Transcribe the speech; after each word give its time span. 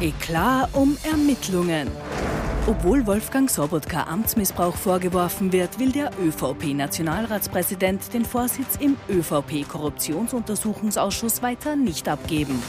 Eklat 0.00 0.70
um 0.72 0.96
Ermittlungen. 1.04 1.88
Obwohl 2.66 3.06
Wolfgang 3.06 3.48
Sobotka 3.50 4.04
Amtsmissbrauch 4.04 4.76
vorgeworfen 4.76 5.52
wird, 5.52 5.78
will 5.78 5.92
der 5.92 6.10
ÖVP-Nationalratspräsident 6.18 8.14
den 8.14 8.24
Vorsitz 8.24 8.78
im 8.80 8.96
ÖVP-Korruptionsuntersuchungsausschuss 9.10 11.42
weiter 11.42 11.76
nicht 11.76 12.08
abgeben. 12.08 12.62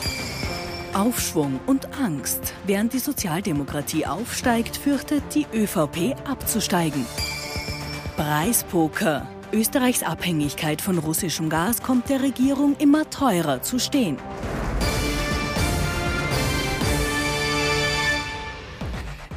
Aufschwung 0.94 1.62
und 1.67 1.98
Angst. 2.02 2.54
Während 2.66 2.91
die 2.91 2.99
Sozialdemokratie 2.99 4.05
aufsteigt, 4.05 4.75
fürchtet 4.75 5.23
die 5.34 5.48
ÖVP 5.54 6.18
abzusteigen. 6.29 7.05
Preispoker. 8.18 9.25
Österreichs 9.54 10.04
Abhängigkeit 10.04 10.82
von 10.82 10.98
russischem 10.98 11.50
Gas 11.50 11.82
kommt 11.82 12.09
der 12.09 12.21
Regierung 12.21 12.75
immer 12.77 13.09
teurer 13.09 13.61
zu 13.61 13.79
stehen. 13.79 14.18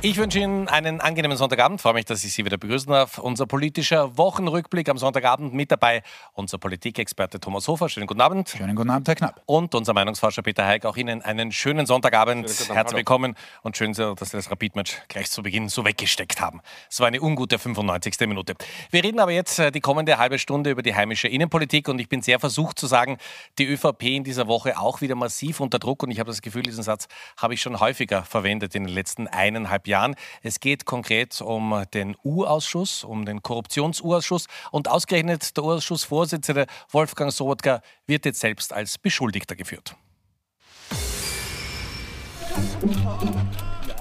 Ich 0.04 0.18
wünsche 0.18 0.38
Ihnen 0.38 0.68
einen 0.68 1.00
angenehmen 1.00 1.34
Sonntagabend. 1.34 1.80
Freue 1.80 1.94
mich, 1.94 2.04
dass 2.04 2.24
ich 2.24 2.34
Sie 2.34 2.44
wieder 2.44 2.58
begrüßen 2.58 2.92
darf. 2.92 3.16
Unser 3.16 3.46
politischer 3.46 4.18
Wochenrückblick 4.18 4.90
am 4.90 4.98
Sonntagabend 4.98 5.54
mit 5.54 5.70
dabei. 5.70 6.02
Unser 6.34 6.58
Politikexperte 6.58 7.40
Thomas 7.40 7.66
Hofer. 7.68 7.88
Schönen 7.88 8.06
guten 8.06 8.20
Abend. 8.20 8.50
Schönen 8.50 8.76
guten 8.76 8.90
Abend, 8.90 9.08
Herr 9.08 9.14
Knapp. 9.14 9.40
Und 9.46 9.74
unser 9.74 9.94
Meinungsforscher 9.94 10.42
Peter 10.42 10.66
Heik. 10.66 10.84
Auch 10.84 10.98
Ihnen 10.98 11.22
einen 11.22 11.52
schönen 11.52 11.86
Sonntagabend. 11.86 12.50
Schönen 12.50 12.74
Herzlich 12.74 12.98
willkommen 12.98 13.34
und 13.62 13.78
schön, 13.78 13.94
dass 13.94 14.28
Sie 14.28 14.36
das 14.36 14.50
Rapid-Match 14.50 15.04
gleich 15.08 15.30
zu 15.30 15.42
Beginn 15.42 15.70
so 15.70 15.86
weggesteckt 15.86 16.38
haben. 16.38 16.60
Es 16.90 17.00
war 17.00 17.06
eine 17.06 17.22
ungute 17.22 17.58
95. 17.58 18.28
Minute. 18.28 18.56
Wir 18.90 19.02
reden 19.02 19.20
aber 19.20 19.32
jetzt 19.32 19.58
äh, 19.58 19.72
die 19.72 19.80
kommende 19.80 20.18
halbe 20.18 20.38
Stunde 20.38 20.68
über 20.68 20.82
die 20.82 20.94
heimische 20.94 21.28
Innenpolitik 21.28 21.88
und 21.88 21.98
ich 21.98 22.10
bin 22.10 22.20
sehr 22.20 22.38
versucht 22.38 22.78
zu 22.78 22.86
sagen, 22.86 23.16
die 23.58 23.64
ÖVP 23.64 24.02
in 24.02 24.24
dieser 24.24 24.48
Woche 24.48 24.78
auch 24.78 25.00
wieder 25.00 25.14
massiv 25.14 25.60
unter 25.60 25.78
Druck 25.78 26.02
und 26.02 26.10
ich 26.10 26.20
habe 26.20 26.30
das 26.30 26.42
Gefühl, 26.42 26.62
diesen 26.62 26.84
Satz 26.84 27.08
habe 27.38 27.54
ich 27.54 27.62
schon 27.62 27.80
häufiger 27.80 28.22
verwendet 28.22 28.74
in 28.74 28.84
den 28.84 28.92
letzten 28.92 29.28
eineinhalb 29.28 29.86
Jahren. 29.86 29.93
Jahren. 29.94 30.16
Es 30.42 30.58
geht 30.58 30.84
konkret 30.84 31.40
um 31.40 31.84
den 31.94 32.16
U-Ausschuss, 32.24 33.04
um 33.04 33.24
den 33.24 33.42
Korruptions-U-Ausschuss 33.42 34.46
und 34.72 34.88
ausgerechnet 34.88 35.56
der 35.56 35.64
U-Ausschussvorsitzende 35.64 36.66
Wolfgang 36.90 37.32
Sobotka 37.32 37.80
wird 38.06 38.24
jetzt 38.24 38.40
selbst 38.40 38.72
als 38.72 38.98
Beschuldigter 38.98 39.54
geführt. 39.54 39.94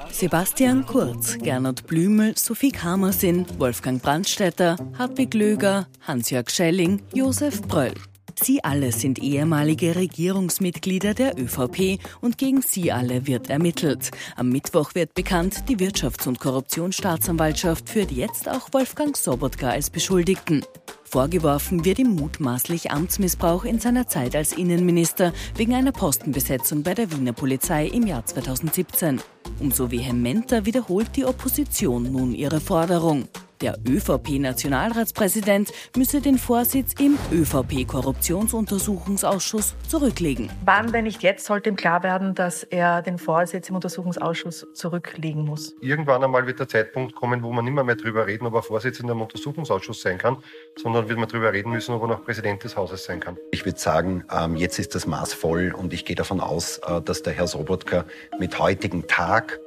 Sebastian 0.10 0.86
Kurz, 0.86 1.38
Gernot 1.38 1.86
Blümel, 1.88 2.38
Sophie 2.38 2.72
Kamersin, 2.72 3.46
Wolfgang 3.60 4.02
Brandstätter, 4.02 4.78
Hartwig 4.98 5.34
Löger, 5.34 5.88
Hans-Jörg 6.08 6.50
Schelling, 6.50 7.02
Josef 7.14 7.62
Bröll. 7.62 7.96
Sie 8.42 8.64
alle 8.64 8.92
sind 8.92 9.20
ehemalige 9.20 9.96
Regierungsmitglieder 9.96 11.14
der 11.14 11.38
ÖVP 11.38 12.00
und 12.22 12.38
gegen 12.38 12.62
sie 12.62 12.92
alle 12.92 13.28
wird 13.28 13.50
ermittelt. 13.50 14.12
Am 14.36 14.50
Mittwoch 14.50 14.96
wird 14.96 15.14
bekannt, 15.14 15.70
die 15.70 15.78
Wirtschafts- 15.78 16.28
und 16.28 16.40
Korruptionsstaatsanwaltschaft 16.40 17.90
führt 17.90 18.12
jetzt 18.12 18.50
auch 18.50 18.70
Wolfgang 18.72 19.16
Sobotka 19.16 19.70
als 19.70 19.90
Beschuldigten. 19.90 20.66
Vorgeworfen 21.04 21.86
wird 21.86 22.00
ihm 22.00 22.16
mutmaßlich 22.16 22.90
Amtsmissbrauch 22.90 23.66
in 23.66 23.80
seiner 23.80 24.08
Zeit 24.08 24.36
als 24.36 24.54
Innenminister 24.54 25.32
wegen 25.56 25.76
einer 25.76 25.92
Postenbesetzung 25.92 26.82
bei 26.82 26.96
der 26.96 27.12
Wiener 27.12 27.34
Polizei 27.34 27.86
im 27.86 28.08
Jahr 28.08 28.26
2017. 28.26 29.22
Umso 29.60 29.92
vehementer 29.92 30.66
wiederholt 30.66 31.16
die 31.16 31.26
Opposition 31.26 32.12
nun 32.12 32.34
ihre 32.34 32.60
Forderung. 32.60 33.28
Der 33.64 33.80
ÖVP-Nationalratspräsident 33.88 35.72
müsse 35.96 36.20
den 36.20 36.38
Vorsitz 36.38 36.96
im 37.00 37.18
ÖVP-Korruptionsuntersuchungsausschuss 37.32 39.76
zurücklegen. 39.88 40.50
Wann, 40.66 40.92
wenn 40.92 41.06
nicht 41.06 41.24
jetzt, 41.24 41.46
sollte 41.46 41.70
ihm 41.70 41.78
klar 41.78 42.04
werden, 42.04 42.36
dass 42.36 42.64
er 42.64 43.02
den 43.02 43.18
Vorsitz 43.18 43.70
im 43.70 43.76
Untersuchungsausschuss 43.76 44.68
zurücklegen 44.74 45.46
muss? 45.46 45.78
Irgendwann 45.80 46.26
einmal 46.26 46.46
wird 46.46 46.60
der 46.60 46.68
Zeitpunkt 46.68 47.16
kommen, 47.16 47.42
wo 47.42 47.54
man 47.54 47.64
nicht 47.64 47.74
mehr, 47.74 47.86
mehr 47.86 47.96
darüber 47.96 48.28
reden, 48.28 48.46
ob 48.48 48.56
er 48.56 48.64
Vorsitzender 48.64 49.14
im 49.14 49.22
Untersuchungsausschuss 49.22 50.02
sein 50.02 50.18
kann, 50.18 50.44
sondern 50.76 51.08
wird 51.08 51.18
man 51.18 51.30
darüber 51.30 51.54
reden 51.54 51.72
müssen, 51.72 51.96
ob 51.96 52.02
er 52.02 52.10
noch 52.10 52.26
Präsident 52.26 52.66
des 52.66 52.76
Hauses 52.76 53.06
sein 53.06 53.22
kann. 53.22 53.38
Ich 53.52 53.66
würde 53.66 53.80
sagen, 53.80 54.26
ähm, 54.30 54.58
jetzt 54.58 54.78
ist 54.78 54.94
das 54.94 55.08
Maß 55.08 55.34
voll 55.34 55.72
und 55.72 55.94
ich 55.94 56.04
gehe 56.04 56.18
davon 56.18 56.42
aus, 56.42 56.80
äh, 56.80 57.02
dass 57.02 57.24
der 57.24 57.32
Herr 57.32 57.48
Sobotka 57.48 58.04
mit 58.40 58.60
heutigem 58.60 59.08
Tag 59.08 59.62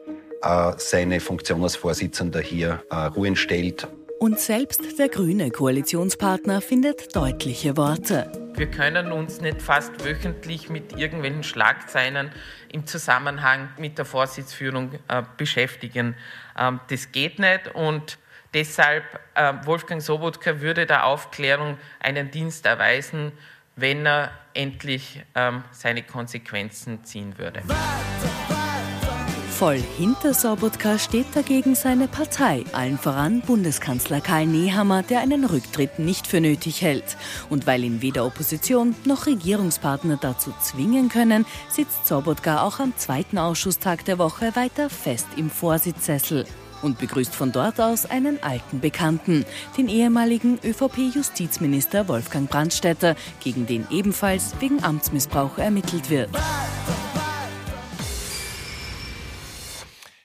seine 0.76 1.20
Funktion 1.20 1.62
als 1.62 1.76
Vorsitzender 1.76 2.40
hier 2.40 2.82
äh, 2.90 2.94
ruhen 2.94 3.36
stellt. 3.36 3.88
Und 4.18 4.40
selbst 4.40 4.98
der 4.98 5.08
grüne 5.08 5.50
Koalitionspartner 5.50 6.62
findet 6.62 7.14
deutliche 7.14 7.76
Worte. 7.76 8.32
Wir 8.54 8.70
können 8.70 9.12
uns 9.12 9.42
nicht 9.42 9.60
fast 9.60 10.02
wöchentlich 10.02 10.70
mit 10.70 10.96
irgendwelchen 10.96 11.42
Schlagzeilen 11.42 12.32
im 12.72 12.86
Zusammenhang 12.86 13.68
mit 13.76 13.98
der 13.98 14.06
Vorsitzführung 14.06 14.92
äh, 15.08 15.22
beschäftigen. 15.36 16.16
Ähm, 16.58 16.80
das 16.88 17.12
geht 17.12 17.38
nicht 17.38 17.74
und 17.74 18.16
deshalb 18.54 19.04
äh, 19.34 19.52
Wolfgang 19.64 20.00
Sobotka 20.00 20.62
würde 20.62 20.86
der 20.86 21.04
Aufklärung 21.04 21.76
einen 22.00 22.30
Dienst 22.30 22.64
erweisen, 22.64 23.32
wenn 23.76 24.06
er 24.06 24.30
endlich 24.54 25.22
ähm, 25.34 25.62
seine 25.72 26.02
Konsequenzen 26.02 27.04
ziehen 27.04 27.36
würde. 27.36 27.60
Weiter, 27.64 27.74
weiter. 27.74 28.55
Voll 29.58 29.82
hinter 29.96 30.34
Sobotka 30.34 30.98
steht 30.98 31.28
dagegen 31.32 31.74
seine 31.74 32.08
Partei, 32.08 32.62
allen 32.74 32.98
voran 32.98 33.40
Bundeskanzler 33.40 34.20
Karl 34.20 34.44
Nehammer, 34.44 35.02
der 35.02 35.20
einen 35.20 35.46
Rücktritt 35.46 35.98
nicht 35.98 36.26
für 36.26 36.42
nötig 36.42 36.82
hält. 36.82 37.16
Und 37.48 37.66
weil 37.66 37.82
ihn 37.82 38.02
weder 38.02 38.26
Opposition 38.26 38.94
noch 39.06 39.24
Regierungspartner 39.24 40.18
dazu 40.20 40.52
zwingen 40.60 41.08
können, 41.08 41.46
sitzt 41.70 42.06
Sobotka 42.06 42.64
auch 42.64 42.80
am 42.80 42.92
zweiten 42.98 43.38
Ausschusstag 43.38 44.04
der 44.04 44.18
Woche 44.18 44.54
weiter 44.56 44.90
fest 44.90 45.26
im 45.38 45.48
Vorsitzsessel 45.48 46.44
und 46.82 46.98
begrüßt 46.98 47.34
von 47.34 47.50
dort 47.50 47.80
aus 47.80 48.04
einen 48.04 48.42
alten 48.42 48.80
Bekannten, 48.80 49.46
den 49.78 49.88
ehemaligen 49.88 50.58
ÖVP-Justizminister 50.62 52.08
Wolfgang 52.08 52.50
Brandstätter, 52.50 53.16
gegen 53.42 53.64
den 53.64 53.86
ebenfalls 53.90 54.52
wegen 54.60 54.84
Amtsmissbrauch 54.84 55.56
ermittelt 55.56 56.10
wird. 56.10 56.28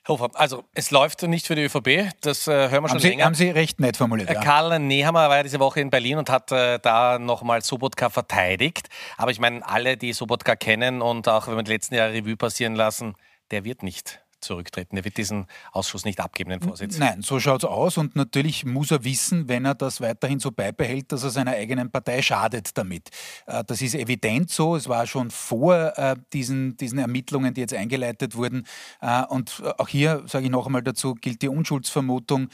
Hofer, 0.08 0.30
also 0.34 0.64
es 0.74 0.90
läuft 0.90 1.22
nicht 1.24 1.46
für 1.46 1.56
die 1.56 1.64
ÖVP, 1.64 2.12
das 2.22 2.48
äh, 2.48 2.70
hören 2.70 2.84
wir 2.84 2.90
schon 2.90 2.90
haben 2.90 3.00
Sie, 3.00 3.10
länger. 3.10 3.26
Haben 3.26 3.36
Sie 3.36 3.50
recht 3.50 3.80
nett 3.80 3.98
formuliert. 3.98 4.30
Ja. 4.30 4.40
Karl 4.42 4.80
Nehammer 4.80 5.30
war 5.30 5.38
ja 5.38 5.44
diese 5.44 5.60
Woche 5.60 5.80
in 5.80 5.92
Berlin 5.92 6.18
und 6.18 6.30
hat 6.30 6.52
äh, 6.52 6.80
da 6.80 7.20
nochmal 7.20 7.62
Sobotka 7.62 8.10
verteidigt. 8.10 8.90
Aber 9.18 9.30
ich 9.30 9.40
meine, 9.40 9.66
alle, 9.68 9.98
die 9.98 10.14
Sobotka 10.14 10.56
kennen 10.56 11.02
und 11.04 11.28
auch 11.28 11.48
wenn 11.48 11.56
wir 11.56 11.64
die 11.64 11.72
letzten 11.72 11.96
Jahre 11.96 12.14
Revue 12.14 12.36
passieren 12.36 12.74
lassen, 12.76 13.16
der 13.52 13.64
wird 13.64 13.84
nicht 13.84 14.21
zurücktreten. 14.42 14.98
Er 14.98 15.06
wird 15.06 15.18
diesen 15.18 15.48
Ausschuss 15.72 16.06
nicht 16.06 16.20
abgeben, 16.20 16.50
den 16.50 16.62
Vorsitz. 16.62 16.98
Nein, 16.98 17.22
so 17.22 17.40
schaut 17.40 17.64
es 17.64 17.70
aus. 17.70 17.98
Und 17.98 18.16
natürlich 18.16 18.66
muss 18.66 18.92
er 18.92 19.04
wissen, 19.04 19.48
wenn 19.48 19.66
er 19.66 19.76
das 19.76 20.02
weiterhin 20.02 20.40
so 20.40 20.52
beibehält, 20.52 21.12
dass 21.12 21.24
er 21.24 21.30
seiner 21.30 21.52
eigenen 21.52 21.92
Partei 21.92 22.22
schadet 22.22 22.78
damit. 22.78 23.10
Äh, 23.46 23.64
das 23.66 23.82
ist 23.82 23.96
evident 23.96 24.50
so. 24.50 24.76
Es 24.76 24.90
war 24.90 25.08
schon 25.08 25.32
vor 25.32 25.98
äh, 25.98 26.16
diesen, 26.34 26.78
diesen 26.78 27.00
Ermittlungen, 27.00 27.54
die 27.54 27.62
jetzt 27.62 27.74
eingeleitet 27.74 28.36
wurden. 28.36 28.66
Äh, 29.02 29.24
und 29.26 29.62
auch 29.78 29.88
hier, 29.88 30.24
sage 30.28 30.46
ich 30.46 30.52
noch 30.52 30.66
einmal 30.66 30.84
dazu, 30.84 31.16
gilt 31.16 31.42
die 31.42 31.50
Unschuldsvermutung 31.50 32.50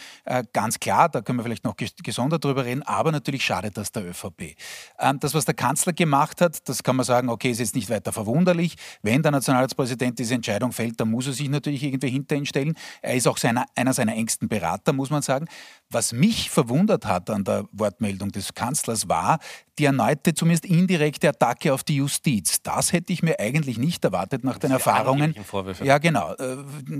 ganz 0.53 0.79
klar. 0.79 1.09
Da 1.09 1.21
können 1.21 1.39
wir 1.39 1.43
vielleicht 1.43 1.63
noch 1.63 1.75
gesondert 1.77 2.43
drüber 2.43 2.65
reden. 2.65 2.83
Aber 2.83 3.11
natürlich 3.11 3.43
schadet 3.43 3.77
das 3.77 3.91
der 3.91 4.05
ÖVP. 4.05 4.55
Ähm, 4.99 5.19
das, 5.19 5.33
was 5.33 5.45
der 5.45 5.53
Kanzler 5.53 5.93
gemacht 5.93 6.41
hat, 6.41 6.67
das 6.67 6.83
kann 6.83 6.95
man 6.95 7.05
sagen, 7.05 7.29
okay, 7.29 7.51
ist 7.51 7.59
jetzt 7.59 7.75
nicht 7.75 7.89
weiter 7.89 8.11
verwunderlich. 8.11 8.75
Wenn 9.01 9.23
der 9.23 9.31
Nationalratspräsident 9.31 10.19
diese 10.19 10.35
Entscheidung 10.35 10.71
fällt, 10.71 10.99
dann 10.99 11.09
muss 11.09 11.27
er 11.27 11.33
sich 11.33 11.49
natürlich 11.49 11.76
natürlich 11.77 11.93
irgendwie 11.93 12.09
hinter 12.09 12.35
ihn 12.35 12.45
stellen. 12.45 12.75
Er 13.01 13.15
ist 13.15 13.27
auch 13.27 13.37
seiner, 13.37 13.65
einer 13.75 13.93
seiner 13.93 14.15
engsten 14.15 14.47
Berater, 14.47 14.93
muss 14.93 15.09
man 15.09 15.21
sagen. 15.21 15.47
Was 15.89 16.11
mich 16.11 16.49
verwundert 16.49 17.05
hat 17.05 17.29
an 17.29 17.43
der 17.43 17.65
Wortmeldung 17.71 18.31
des 18.31 18.53
Kanzlers 18.53 19.07
war 19.07 19.39
die 19.79 19.85
erneute, 19.85 20.33
zumindest 20.33 20.65
indirekte 20.65 21.29
Attacke 21.29 21.73
auf 21.73 21.83
die 21.83 21.97
Justiz. 21.97 22.61
Das 22.63 22.93
hätte 22.93 23.13
ich 23.13 23.21
mir 23.21 23.39
eigentlich 23.39 23.77
nicht 23.77 24.03
erwartet 24.03 24.43
nach 24.43 24.57
den 24.57 24.71
Erfahrungen. 24.71 25.35
Ja, 25.83 25.99
genau. 25.99 26.33
Äh, 26.33 26.57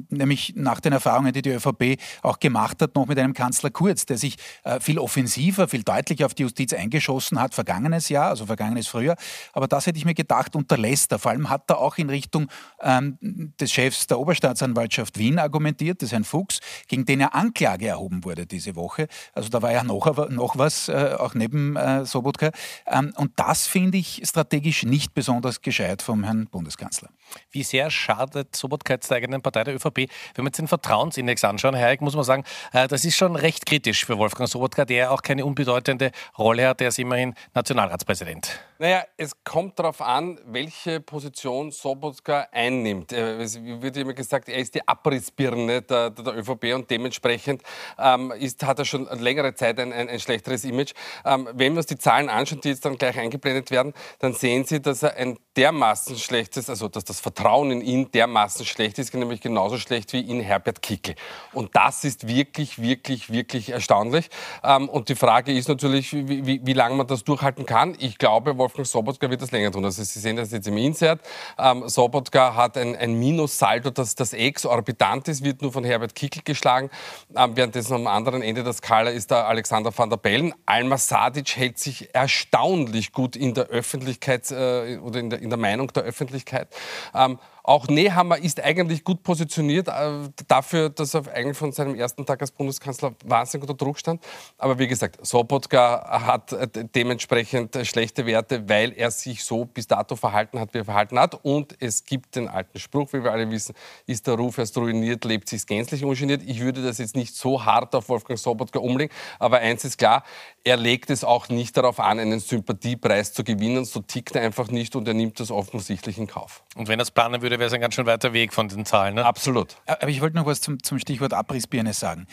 nämlich 0.09 0.53
nach 0.56 0.79
den 0.79 0.94
Erfahrungen, 0.94 1.33
die 1.33 1.41
die 1.41 1.51
ÖVP 1.51 2.00
auch 2.21 2.39
gemacht 2.39 2.81
hat, 2.81 2.95
noch 2.95 3.07
mit 3.07 3.17
einem 3.17 3.33
Kanzler 3.33 3.71
Kurz, 3.71 4.06
der 4.06 4.17
sich 4.17 4.38
äh, 4.63 4.79
viel 4.79 5.00
offensiver, 5.00 5.67
viel 5.67 5.83
deutlicher 5.83 6.25
auf 6.25 6.33
die 6.33 6.44
Justiz 6.44 6.73
eingeschossen 6.73 7.39
hat, 7.39 7.56
vergangenes 7.56 8.09
Jahr, 8.09 8.29
also 8.29 8.45
vergangenes 8.45 8.88
Frühjahr. 8.88 9.17
Aber 9.53 9.67
das 9.67 9.88
hätte 9.88 9.97
ich 9.97 10.06
mir 10.06 10.13
gedacht, 10.13 10.56
unterlässt 10.56 11.11
er. 11.11 11.19
Vor 11.19 11.31
allem 11.31 11.50
hat 11.50 11.69
er 11.69 11.79
auch 11.79 11.97
in 11.97 12.09
Richtung 12.09 12.47
ähm, 12.81 13.17
des 13.59 13.71
Chefs 13.71 14.06
der 14.07 14.19
Oberstaatsanwaltschaft 14.19 15.17
Wien 15.17 15.39
argumentiert, 15.39 16.01
des 16.01 16.11
Herrn 16.11 16.23
Fuchs, 16.23 16.59
gegen 16.88 17.06
den 17.06 17.21
ja 17.21 17.29
Anklage 17.29 17.88
erhoben 17.88 18.23
wurde 18.23 18.45
diese 18.45 18.75
Woche. 18.77 19.07
Also 19.33 19.50
da 19.50 19.62
war 19.62 19.71
ja 19.71 19.83
noch, 19.83 20.29
noch 20.29 20.57
was, 20.57 20.88
äh, 20.88 21.15
auch 21.19 21.33
neben 21.33 21.75
äh, 21.75 22.06
Sobotka. 22.06 22.51
Ähm, 22.85 23.13
und 23.18 23.31
das 23.35 23.68
finde 23.68 23.97
ich 23.97 24.21
strategisch 24.24 24.83
nicht 24.83 25.13
besonders 25.13 25.62
gescheit 25.62 26.01
vom 26.01 26.24
Herrn 26.24 26.47
Bundeskanzler. 26.47 27.09
Wie 27.51 27.63
sehr 27.63 27.91
schadet 27.91 28.56
Sobotka 28.56 28.94
jetzt 28.94 29.09
der 29.09 29.18
eigenen 29.18 29.41
Partei 29.41 29.65
der 29.65 29.75
ÖVP? 29.75 30.09
Wenn 30.35 30.45
wir 30.45 30.45
uns 30.45 30.57
den 30.57 30.68
Vertrauensindex 30.68 31.44
anschauen, 31.44 31.75
Herr 31.75 31.89
Eick, 31.89 32.01
muss 32.01 32.15
man 32.15 32.24
sagen, 32.24 32.44
äh, 32.71 32.88
das 32.88 33.03
ist 33.03 33.18
schon 33.18 33.35
recht 33.35 33.65
kritisch 33.65 34.06
für 34.06 34.18
Wolfgang 34.18 34.50
Sobotka, 34.50 34.85
der 34.85 35.12
auch 35.12 35.21
keine 35.21 35.45
unbedeutende 35.45 36.12
Rolle 36.38 36.69
hat. 36.69 36.80
Der 36.80 36.89
ist 36.89 37.00
immerhin 37.00 37.33
Nationalratspräsident. 37.53 38.59
Naja, 38.80 39.03
es 39.18 39.31
kommt 39.44 39.80
darauf 39.80 40.01
an, 40.01 40.39
welche 40.45 41.00
Position 41.00 41.71
Sobotka 41.71 42.47
einnimmt. 42.51 43.12
Äh, 43.12 43.41
es 43.41 43.62
wird 43.62 43.97
immer 43.97 44.13
gesagt, 44.13 44.50
er 44.50 44.57
ist 44.57 44.75
die 44.75 44.88
Abrissbirne 44.88 45.81
der, 45.81 46.12
der 46.12 46.38
ÖVP 46.38 46.75
und 46.75 46.89
dementsprechend 46.89 47.63
ähm, 47.97 48.31
ist, 48.31 48.65
hat 48.67 48.79
er 48.79 48.85
schon 48.85 49.07
längere 49.19 49.55
Zeit 49.55 49.79
ein, 49.79 49.91
ein, 49.91 50.09
ein 50.09 50.19
schlechteres 50.19 50.63
Image. 50.63 50.93
Ähm, 51.25 51.49
wenn 51.53 51.73
wir 51.73 51.77
uns 51.77 51.87
die 51.87 51.97
Zahlen 51.97 52.29
anschauen, 52.29 52.61
die 52.61 52.69
jetzt 52.69 52.85
dann 52.85 52.97
gleich 52.97 53.17
eingeblendet 53.17 53.71
werden, 53.71 53.93
dann 54.19 54.33
sehen 54.33 54.65
Sie, 54.65 54.81
dass 54.81 55.03
er 55.03 55.15
ein 55.15 55.37
dermaßen 55.55 56.17
schlechtes, 56.17 56.69
also 56.69 56.87
dass 56.87 57.03
das 57.03 57.19
Vertrauen 57.19 57.71
in 57.71 57.81
ihn 57.81 58.11
dermaßen 58.11 58.65
schlecht 58.65 58.99
ist, 58.99 59.13
nämlich 59.13 59.41
genauso 59.41 59.77
schlecht 59.77 60.13
wie 60.13 60.21
in 60.21 60.39
Herbert 60.39 60.81
Kickel. 60.81 61.15
Und 61.51 61.75
das 61.75 62.03
ist 62.03 62.27
wirklich, 62.27 62.81
wirklich, 62.81 63.31
wirklich 63.31 63.69
erstaunlich. 63.69 64.29
Ähm, 64.63 64.87
und 64.87 65.09
die 65.09 65.15
Frage 65.15 65.51
ist 65.51 65.67
natürlich, 65.67 66.13
wie, 66.13 66.45
wie, 66.45 66.61
wie 66.63 66.73
lange 66.73 66.95
man 66.95 67.07
das 67.07 67.23
durchhalten 67.23 67.65
kann. 67.65 67.95
Ich 67.99 68.17
glaube, 68.17 68.57
Wolfgang 68.57 68.87
Sobotka 68.87 69.29
wird 69.29 69.41
das 69.41 69.51
länger 69.51 69.71
tun. 69.71 69.83
Also 69.83 70.03
Sie 70.03 70.19
sehen 70.19 70.35
das 70.35 70.51
jetzt 70.51 70.67
im 70.67 70.77
Insert. 70.77 71.21
Ähm, 71.57 71.87
Sobotka 71.89 72.55
hat 72.55 72.77
ein, 72.77 72.95
ein 72.95 73.17
Minussaldo, 73.17 73.89
das, 73.89 74.15
das 74.15 74.33
exorbitant 74.33 75.27
ist, 75.27 75.43
wird 75.43 75.61
nur 75.61 75.71
von 75.71 75.83
Herbert 75.83 76.13
Kickel 76.13 76.43
geschlagen. 76.43 76.89
Ähm, 77.35 77.55
währenddessen 77.55 77.93
am 77.93 78.07
anderen 78.07 78.41
Ende 78.41 78.56
der 78.63 78.74
Skala 78.74 79.09
ist 79.09 79.31
der 79.31 79.48
Alexander 79.48 79.95
van 79.95 80.09
der 80.09 80.18
Bellen. 80.18 80.54
Alma 80.65 80.98
Sadic 80.98 81.56
hält 81.56 81.77
sich 81.77 82.13
erstaunlich 82.13 83.12
gut 83.12 83.36
in 83.36 83.54
der 83.54 83.65
Öffentlichkeit 83.68 84.50
äh, 84.51 84.98
oder 84.98 85.19
in 85.19 85.30
der, 85.30 85.39
in 85.39 85.50
der 85.50 85.57
Meinung 85.57 85.92
der 85.94 86.04
Öffentlichkeit. 86.04 86.68
Ähm, 87.13 87.39
auch 87.67 87.87
Nehammer 87.89 88.37
ist 88.37 88.63
eigentlich 88.63 89.03
gut 89.03 89.23
positioniert 89.23 89.89
äh, 89.89 90.29
dafür, 90.47 90.89
dass 90.89 91.13
er 91.13 91.27
eigentlich 91.33 91.57
von 91.57 91.73
seinem 91.73 91.95
ersten 91.95 92.25
Tag 92.25 92.39
als 92.39 92.51
Bundeskanzler 92.51 93.13
wahnsinnig 93.25 93.69
unter 93.69 93.73
Druck 93.73 93.99
stand. 93.99 94.23
Aber 94.57 94.79
wie 94.79 94.87
gesagt, 94.87 95.25
Sobotka 95.25 96.25
hat 96.25 96.53
äh, 96.53 96.69
dementsprechend 96.95 97.77
schlechte 97.83 98.25
Werte, 98.25 98.69
weil 98.69 98.93
er 98.93 99.11
sich 99.11 99.43
so 99.43 99.65
bis 99.65 99.85
dato 99.85 100.15
verhalten 100.15 100.61
hat, 100.61 100.73
wie 100.73 100.77
er 100.77 100.85
verhalten 100.85 101.19
hat. 101.19 101.43
Und 101.43 101.75
es 101.81 102.05
gibt 102.05 102.37
den 102.37 102.47
alten 102.47 102.79
Spruch, 102.79 103.11
wie 103.11 103.21
wir 103.21 103.33
alle 103.33 103.51
wissen, 103.51 103.75
ist 104.05 104.27
der 104.27 104.35
Ruf 104.35 104.57
erst 104.59 104.77
ruiniert, 104.77 105.25
lebt 105.25 105.49
sich 105.49 105.67
gänzlich 105.67 106.05
ungeniert. 106.05 106.43
Ich 106.45 106.61
würde 106.61 106.81
das 106.81 106.99
jetzt 106.99 107.17
nicht 107.17 107.35
so 107.35 107.65
hart 107.65 107.93
auf 107.95 108.07
Wolfgang 108.07 108.39
Sobotka 108.39 108.79
umlegen, 108.79 109.13
aber 109.39 109.57
eins 109.57 109.83
ist 109.83 109.97
klar, 109.97 110.23
er 110.63 110.77
legt 110.77 111.09
es 111.09 111.25
auch 111.25 111.49
nicht 111.49 111.75
darauf 111.75 111.99
an, 111.99 112.19
einen 112.19 112.39
Sympathiepreis 112.39 113.33
zu 113.33 113.43
gewinnen. 113.43 113.83
So 113.83 113.99
tickt 113.99 114.35
er 114.35 114.43
einfach 114.43 114.69
nicht 114.69 114.95
und 114.95 115.05
er 115.07 115.13
nimmt 115.13 115.41
das 115.41 115.51
offensichtlich 115.51 116.17
in 116.17 116.27
Kauf. 116.27 116.63
Und 116.75 116.87
wenn 116.87 116.99
er 116.99 117.03
es 117.03 117.11
planen 117.11 117.41
würde, 117.41 117.56
wäre 117.59 117.68
es 117.68 117.74
ein 117.74 117.81
ganz 117.81 117.95
schön 117.95 118.06
weiter 118.06 118.33
Weg 118.33 118.54
von 118.54 118.68
den 118.68 118.86
Zahlen. 118.86 119.15
Ne? 119.15 119.25
Absolut. 119.25 119.75
Aber 119.86 120.09
ich 120.09 120.21
wollte 120.21 120.36
noch 120.36 120.45
was 120.45 120.62
zum, 120.62 120.81
zum 120.83 121.00
Stichwort 121.00 121.33
Abrissbirne 121.33 121.94
sagen. 121.94 122.27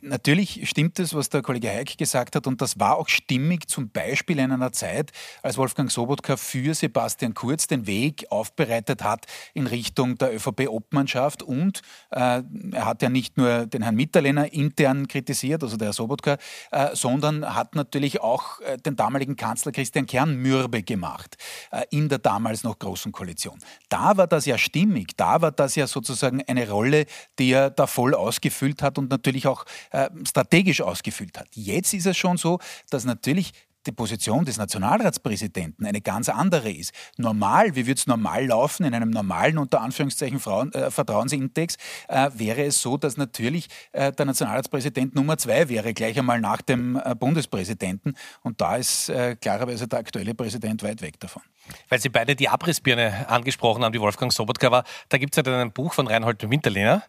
Natürlich 0.00 0.68
stimmt 0.68 0.98
es, 0.98 1.14
was 1.14 1.28
der 1.28 1.42
Kollege 1.42 1.68
Heik 1.68 1.98
gesagt 1.98 2.36
hat, 2.36 2.46
und 2.46 2.60
das 2.60 2.78
war 2.80 2.96
auch 2.96 3.08
stimmig, 3.08 3.68
zum 3.68 3.90
Beispiel 3.90 4.38
in 4.38 4.52
einer 4.52 4.72
Zeit, 4.72 5.10
als 5.42 5.58
Wolfgang 5.58 5.90
Sobotka 5.90 6.36
für 6.36 6.74
Sebastian 6.74 7.34
Kurz 7.34 7.66
den 7.66 7.86
Weg 7.86 8.26
aufbereitet 8.30 9.02
hat 9.04 9.26
in 9.54 9.66
Richtung 9.66 10.16
der 10.16 10.34
ÖVP-Obmannschaft. 10.34 11.42
Und 11.42 11.82
äh, 12.10 12.42
er 12.72 12.84
hat 12.84 13.02
ja 13.02 13.08
nicht 13.08 13.36
nur 13.36 13.66
den 13.66 13.82
Herrn 13.82 13.96
Mitterlehner 13.96 14.52
intern 14.52 15.08
kritisiert, 15.08 15.62
also 15.62 15.76
der 15.76 15.88
Herr 15.88 15.92
Sobotka, 15.92 16.38
äh, 16.70 16.94
sondern 16.94 17.54
hat 17.54 17.74
natürlich 17.74 18.20
auch 18.20 18.60
äh, 18.60 18.78
den 18.78 18.96
damaligen 18.96 19.36
Kanzler 19.36 19.72
Christian 19.72 20.06
Kern 20.06 20.36
mürbe 20.36 20.82
gemacht 20.82 21.36
äh, 21.70 21.84
in 21.90 22.08
der 22.08 22.18
damals 22.18 22.62
noch 22.62 22.78
Großen 22.78 23.12
Koalition. 23.12 23.58
Da 23.88 24.16
war 24.16 24.26
das 24.26 24.46
ja 24.46 24.56
stimmig, 24.56 24.69
da 25.16 25.42
war 25.42 25.52
das 25.52 25.74
ja 25.74 25.86
sozusagen 25.86 26.42
eine 26.46 26.68
Rolle, 26.68 27.06
die 27.38 27.52
er 27.52 27.70
da 27.70 27.86
voll 27.86 28.14
ausgefüllt 28.14 28.82
hat 28.82 28.98
und 28.98 29.10
natürlich 29.10 29.46
auch 29.46 29.64
äh, 29.90 30.08
strategisch 30.26 30.80
ausgefüllt 30.80 31.38
hat. 31.38 31.48
Jetzt 31.54 31.94
ist 31.94 32.06
es 32.06 32.16
schon 32.16 32.36
so, 32.36 32.58
dass 32.90 33.04
natürlich 33.04 33.52
die 33.86 33.92
Position 33.92 34.44
des 34.44 34.58
Nationalratspräsidenten 34.58 35.86
eine 35.86 36.00
ganz 36.00 36.28
andere 36.28 36.70
ist. 36.70 36.92
Normal, 37.16 37.74
wie 37.74 37.86
würde 37.86 37.98
es 37.98 38.06
normal 38.06 38.46
laufen, 38.46 38.84
in 38.84 38.94
einem 38.94 39.10
normalen, 39.10 39.58
unter 39.58 39.80
Anführungszeichen, 39.80 40.38
Frauen, 40.38 40.72
äh, 40.72 40.90
Vertrauensindex, 40.90 41.76
äh, 42.08 42.30
wäre 42.34 42.64
es 42.64 42.80
so, 42.80 42.96
dass 42.96 43.16
natürlich 43.16 43.68
äh, 43.92 44.12
der 44.12 44.26
Nationalratspräsident 44.26 45.14
Nummer 45.14 45.38
zwei 45.38 45.68
wäre, 45.68 45.94
gleich 45.94 46.18
einmal 46.18 46.40
nach 46.40 46.60
dem 46.60 47.00
äh, 47.02 47.14
Bundespräsidenten. 47.14 48.14
Und 48.42 48.60
da 48.60 48.76
ist 48.76 49.08
äh, 49.08 49.36
klarerweise 49.36 49.88
der 49.88 50.00
aktuelle 50.00 50.34
Präsident 50.34 50.82
weit 50.82 51.00
weg 51.00 51.18
davon. 51.18 51.42
Weil 51.88 52.00
Sie 52.00 52.08
beide 52.08 52.36
die 52.36 52.48
Abrissbirne 52.48 53.28
angesprochen 53.28 53.84
haben, 53.84 53.92
die 53.92 54.00
Wolfgang 54.00 54.32
Sobotka 54.32 54.70
war, 54.70 54.84
da 55.08 55.18
gibt 55.18 55.34
es 55.34 55.36
ja 55.36 55.42
dann 55.42 55.54
ein 55.54 55.72
Buch 55.72 55.94
von 55.94 56.06
Reinhold 56.06 56.48
Winterlehner. 56.50 57.02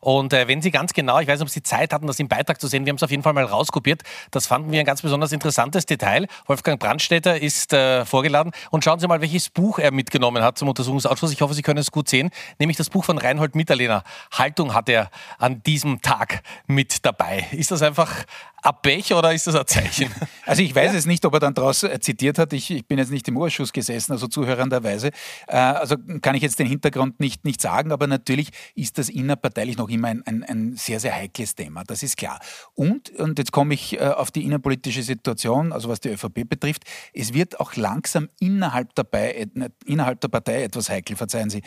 Und 0.00 0.32
äh, 0.32 0.48
wenn 0.48 0.62
Sie 0.62 0.70
ganz 0.70 0.92
genau, 0.92 1.18
ich 1.18 1.28
weiß 1.28 1.40
nicht, 1.40 1.48
ob 1.48 1.50
Sie 1.50 1.62
Zeit 1.62 1.92
hatten, 1.92 2.06
das 2.06 2.18
im 2.18 2.28
Beitrag 2.28 2.60
zu 2.60 2.68
sehen, 2.68 2.84
wir 2.86 2.90
haben 2.90 2.96
es 2.96 3.02
auf 3.02 3.10
jeden 3.10 3.22
Fall 3.22 3.32
mal 3.32 3.44
rauskopiert, 3.44 4.02
das 4.30 4.46
fanden 4.46 4.70
wir 4.70 4.80
ein 4.80 4.86
ganz 4.86 5.02
besonders 5.02 5.32
interessantes 5.32 5.86
Detail. 5.86 6.26
Wolfgang 6.46 6.80
Brandstätter 6.80 7.40
ist 7.40 7.72
äh, 7.72 8.04
vorgeladen 8.04 8.52
und 8.70 8.84
schauen 8.84 9.00
Sie 9.00 9.08
mal, 9.08 9.20
welches 9.20 9.50
Buch 9.50 9.78
er 9.78 9.90
mitgenommen 9.90 10.42
hat 10.42 10.58
zum 10.58 10.68
Untersuchungsausschuss. 10.68 11.32
Ich 11.32 11.40
hoffe, 11.40 11.54
Sie 11.54 11.62
können 11.62 11.78
es 11.78 11.90
gut 11.90 12.08
sehen, 12.08 12.30
nämlich 12.58 12.76
das 12.76 12.90
Buch 12.90 13.04
von 13.04 13.18
Reinhold 13.18 13.54
Mitterlehner. 13.54 14.04
Haltung 14.32 14.74
hat 14.74 14.88
er 14.88 15.10
an 15.38 15.62
diesem 15.62 16.00
Tag 16.00 16.42
mit 16.66 17.04
dabei. 17.04 17.46
Ist 17.52 17.70
das 17.70 17.82
einfach 17.82 18.24
ein 18.62 18.72
Pech 18.82 19.12
oder 19.12 19.32
ist 19.32 19.46
das 19.46 19.54
ein 19.54 19.66
Zeichen? 19.66 20.10
Also 20.48 20.62
ich 20.62 20.74
weiß 20.74 20.92
ja. 20.92 20.98
es 20.98 21.04
nicht, 21.04 21.26
ob 21.26 21.34
er 21.34 21.40
dann 21.40 21.52
daraus 21.52 21.82
äh, 21.82 22.00
zitiert 22.00 22.38
hat. 22.38 22.54
Ich, 22.54 22.70
ich, 22.70 22.86
bin 22.86 22.96
jetzt 22.96 23.10
nicht 23.10 23.28
im 23.28 23.36
Urschuss 23.36 23.70
gesessen, 23.70 24.12
also 24.12 24.28
zuhörenderweise. 24.28 25.08
Äh, 25.46 25.56
also 25.58 25.96
kann 26.22 26.34
ich 26.36 26.42
jetzt 26.42 26.58
den 26.58 26.66
Hintergrund 26.66 27.20
nicht, 27.20 27.44
nicht 27.44 27.60
sagen, 27.60 27.92
aber 27.92 28.06
natürlich 28.06 28.48
ist 28.74 28.96
das 28.96 29.10
innerparteilich 29.10 29.76
noch 29.76 29.90
immer 29.90 30.08
ein, 30.08 30.22
ein, 30.26 30.42
ein 30.44 30.74
sehr, 30.74 31.00
sehr 31.00 31.14
heikles 31.14 31.54
Thema. 31.54 31.84
Das 31.84 32.02
ist 32.02 32.16
klar. 32.16 32.40
Und, 32.72 33.10
und 33.10 33.38
jetzt 33.38 33.52
komme 33.52 33.74
ich 33.74 34.00
äh, 34.00 34.06
auf 34.06 34.30
die 34.30 34.42
innenpolitische 34.42 35.02
Situation, 35.02 35.70
also 35.70 35.90
was 35.90 36.00
die 36.00 36.08
ÖVP 36.08 36.48
betrifft, 36.48 36.84
es 37.12 37.34
wird 37.34 37.60
auch 37.60 37.76
langsam 37.76 38.30
innerhalb, 38.40 38.94
dabei, 38.94 39.48
innerhalb 39.84 40.22
der 40.22 40.28
Partei 40.28 40.62
etwas 40.62 40.88
heikel, 40.88 41.14
verzeihen 41.14 41.50
Sie. 41.50 41.60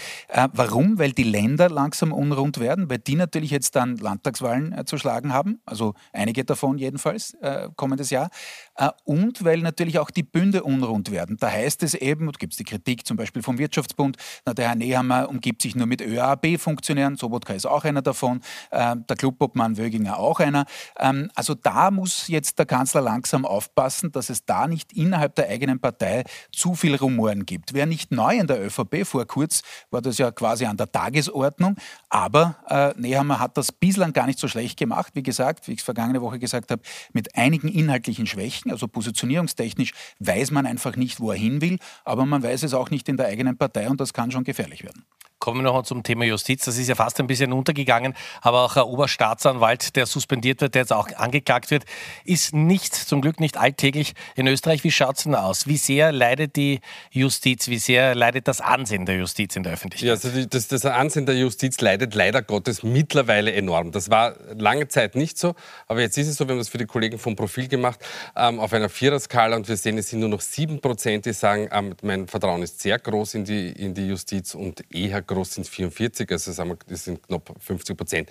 Warum? 0.54 0.98
Weil 0.98 1.12
die 1.12 1.22
Länder 1.22 1.70
langsam 1.70 2.14
unrund 2.14 2.60
werden, 2.60 2.90
weil 2.90 2.98
die 2.98 3.16
natürlich 3.16 3.52
jetzt 3.52 3.76
dann 3.76 3.98
Landtagswahlen 3.98 4.88
zu 4.88 4.98
schlagen 4.98 5.34
haben, 5.34 5.62
also 5.68 5.94
einige 6.14 6.44
davon 6.46 6.80
jedenfalls 6.82 7.34
äh, 7.36 7.70
kommendes 7.76 8.10
Jahr. 8.10 8.30
Äh, 8.76 8.90
und 9.06 9.44
weil 9.44 9.60
natürlich 9.60 10.00
auch 10.00 10.10
die 10.10 10.24
Bünde 10.24 10.64
unrund 10.64 11.12
werden. 11.12 11.38
Da 11.40 11.50
heißt 11.50 11.84
es 11.84 11.94
eben, 11.94 12.28
und 12.28 12.40
gibt 12.40 12.54
es 12.54 12.58
die 12.58 12.64
Kritik 12.64 13.06
zum 13.06 13.18
Beispiel 13.18 13.42
vom 13.44 13.58
Wirtschaftsbund, 13.58 14.18
na, 14.46 14.54
der 14.54 14.70
Herr 14.70 14.76
Nehammer 14.76 15.30
umgibt 15.30 15.62
sich 15.62 15.76
nur 15.76 15.88
mit 15.88 16.02
ÖAB-Funktionären, 16.02 17.16
Sobotka 17.16 17.54
ist 17.54 17.66
auch 17.66 17.84
einer 17.84 18.02
davon, 18.02 18.42
äh, 18.72 18.96
der 18.98 19.16
Clubobmann 19.16 19.78
Wöginger 19.78 20.18
auch 20.18 20.40
einer. 20.40 20.66
Ähm, 21.00 21.30
also 21.36 21.54
da 21.54 21.92
muss 21.92 22.28
jetzt 22.28 22.60
der 22.60 22.66
Kanzler 22.66 23.02
langsam 23.02 23.46
aufpassen, 23.46 24.12
dass 24.12 24.30
es 24.30 24.46
da 24.46 24.68
nicht 24.68 24.94
innerhalb 24.94 25.36
der 25.36 25.50
eigenen 25.50 25.80
Partei 25.80 26.24
zu 26.52 26.76
viel 26.76 26.96
Rumoren 26.96 27.46
gibt. 27.46 27.74
Wer 27.74 27.86
nicht 27.86 28.12
neu 28.12 28.36
in 28.36 28.48
der 28.48 28.66
ÖVP, 28.66 29.06
vor 29.06 29.26
kurz 29.26 29.62
war 29.92 30.02
das 30.02 30.18
ja 30.18 30.32
quasi 30.32 30.66
an 30.66 30.78
der 30.78 30.92
Tagesordnung, 30.92 31.76
aber 32.10 32.56
äh, 32.68 33.00
Nehammer 33.00 33.40
hat 33.40 33.58
das 33.58 33.72
bislang 33.72 34.14
gar 34.14 34.26
nicht 34.26 34.40
so 34.40 34.48
schlecht 34.48 34.78
gemacht, 34.78 35.12
wie 35.14 35.24
gesagt, 35.24 35.68
wie 35.68 35.74
ich 35.74 35.80
es 35.80 35.86
vergangene 35.86 36.22
Woche 36.22 36.40
gesagt 36.40 36.71
habe, 36.72 36.82
mit 37.14 37.36
einigen 37.36 37.68
inhaltlichen 37.68 38.26
Schwächen, 38.26 38.72
also 38.72 38.88
positionierungstechnisch 38.88 39.94
weiß 40.20 40.52
man 40.52 40.66
einfach 40.66 40.96
nicht, 40.96 41.20
wo 41.20 41.32
er 41.32 41.38
hin 41.38 41.62
will, 41.62 41.78
aber 42.04 42.26
man 42.26 42.42
weiß 42.42 42.64
es 42.64 42.74
auch 42.74 42.90
nicht 42.90 43.08
in 43.10 43.18
der 43.18 43.28
eigenen 43.28 43.58
Partei 43.58 43.90
und 43.90 44.02
das 44.02 44.14
kann 44.14 44.32
schon 44.32 44.44
gefährlich 44.44 44.84
werden. 44.84 45.06
Kommen 45.42 45.64
wir 45.64 45.72
noch 45.72 45.82
zum 45.82 46.04
Thema 46.04 46.24
Justiz. 46.24 46.66
Das 46.66 46.78
ist 46.78 46.88
ja 46.88 46.94
fast 46.94 47.20
ein 47.20 47.26
bisschen 47.26 47.52
untergegangen, 47.52 48.14
aber 48.42 48.64
auch 48.64 48.78
ein 48.78 48.84
Oberstaatsanwalt, 48.84 49.96
der 49.96 50.06
suspendiert 50.06 50.62
wird, 50.62 50.76
der 50.76 50.84
jetzt 50.84 50.94
auch 50.94 51.10
angeklagt 51.16 51.72
wird, 51.72 51.84
ist 52.24 52.54
nicht, 52.54 52.94
zum 52.94 53.22
Glück 53.22 53.40
nicht 53.40 53.58
alltäglich 53.58 54.14
in 54.36 54.46
Österreich. 54.46 54.84
Wie 54.84 54.92
schaut 54.92 55.18
es 55.18 55.24
denn 55.24 55.34
aus? 55.34 55.66
Wie 55.66 55.78
sehr 55.78 56.12
leidet 56.12 56.56
die 56.58 56.80
Justiz? 57.10 57.70
Wie 57.70 57.80
sehr 57.80 58.14
leidet 58.14 58.48
das 58.48 58.62
Ansehen 58.62 59.08
der 59.08 59.18
Justiz 59.18 59.56
in 59.56 59.64
der 59.64 59.74
Öffentlichkeit? 59.74 60.06
Ja, 60.08 60.14
also 60.14 60.46
das, 60.46 60.68
das 60.68 60.86
Ansehen 60.86 61.26
der 61.26 61.36
Justiz 61.36 61.82
leidet 61.82 62.14
leider 62.14 62.44
Gottes 62.44 62.84
mittlerweile 62.84 63.52
enorm. 63.52 63.92
Das 63.92 64.12
war 64.12 64.36
lange 64.56 64.90
Zeit 64.90 65.16
nicht 65.16 65.40
so, 65.40 65.56
aber 65.88 66.02
jetzt 66.02 66.20
ist 66.20 66.28
es 66.28 66.36
so, 66.38 66.48
wir 66.48 66.52
haben 66.52 66.60
das 66.60 66.70
für 66.70 66.78
die 66.78 66.86
Kollegen 66.86 67.18
vom 67.18 67.36
Profil 67.36 67.68
gemacht, 67.68 68.00
ähm, 68.36 68.60
auf 68.60 68.74
einer 68.74 68.90
Viererskala 68.90 69.56
und 69.56 69.68
wir 69.68 69.76
sehen, 69.76 69.98
es 69.98 70.10
sind 70.10 70.20
nur 70.20 70.30
noch 70.30 70.42
sieben 70.42 70.80
Prozent, 70.82 71.26
die 71.26 71.34
sagen, 71.34 71.68
ähm, 71.72 71.96
mein 72.04 72.28
Vertrauen 72.28 72.62
ist 72.62 72.80
sehr 72.80 73.00
groß 73.00 73.34
in 73.34 73.46
die, 73.46 73.72
in 73.72 73.96
die 73.96 74.08
Justiz 74.08 74.54
und 74.54 74.84
eher 74.94 75.24
groß 75.34 75.54
sind 75.54 75.68
44, 75.68 76.30
also 76.32 76.52
sagen 76.52 76.70
wir, 76.72 76.78
das 76.88 77.06
sind 77.06 77.24
knapp 77.24 77.54
50 77.60 77.98
Prozent. 77.98 78.30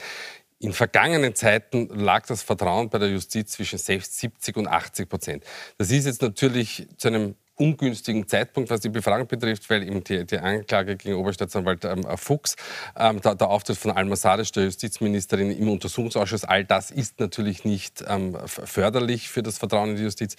In 0.59 0.73
vergangenen 0.73 1.35
Zeiten 1.35 1.89
lag 1.89 2.27
das 2.27 2.43
Vertrauen 2.43 2.91
bei 2.91 2.99
der 2.99 3.09
Justiz 3.09 3.53
zwischen 3.53 3.79
70 3.79 4.57
und 4.57 4.69
80 4.69 5.09
Prozent. 5.09 5.45
Das 5.79 5.91
ist 5.91 6.05
jetzt 6.05 6.21
natürlich 6.21 6.87
zu 6.99 7.09
einem 7.09 7.35
ungünstigen 7.61 8.27
Zeitpunkt, 8.27 8.71
was 8.71 8.81
die 8.81 8.89
Befragung 8.89 9.27
betrifft, 9.27 9.69
weil 9.69 9.83
eben 9.83 10.03
die, 10.03 10.25
die 10.25 10.39
Anklage 10.39 10.97
gegen 10.97 11.17
Oberstaatsanwalt 11.17 11.85
ähm, 11.85 12.05
Fuchs, 12.17 12.57
ähm, 12.99 13.21
der, 13.21 13.35
der, 13.35 13.49
Auftritt 13.49 13.77
von 13.77 13.91
Alma 13.91 14.17
Sadic, 14.17 14.53
der 14.53 14.65
Justizministerin 14.65 15.51
im 15.51 15.69
Untersuchungsausschuss, 15.69 16.45
all 16.45 16.65
das 16.65 16.91
ist 16.91 17.21
natürlich 17.21 17.65
nicht 17.65 18.03
ähm, 18.09 18.37
förderlich 18.47 19.29
für 19.29 19.43
das 19.43 19.59
Vertrauen 19.59 19.91
in 19.91 19.97
die 19.97 20.03
Justiz. 20.03 20.37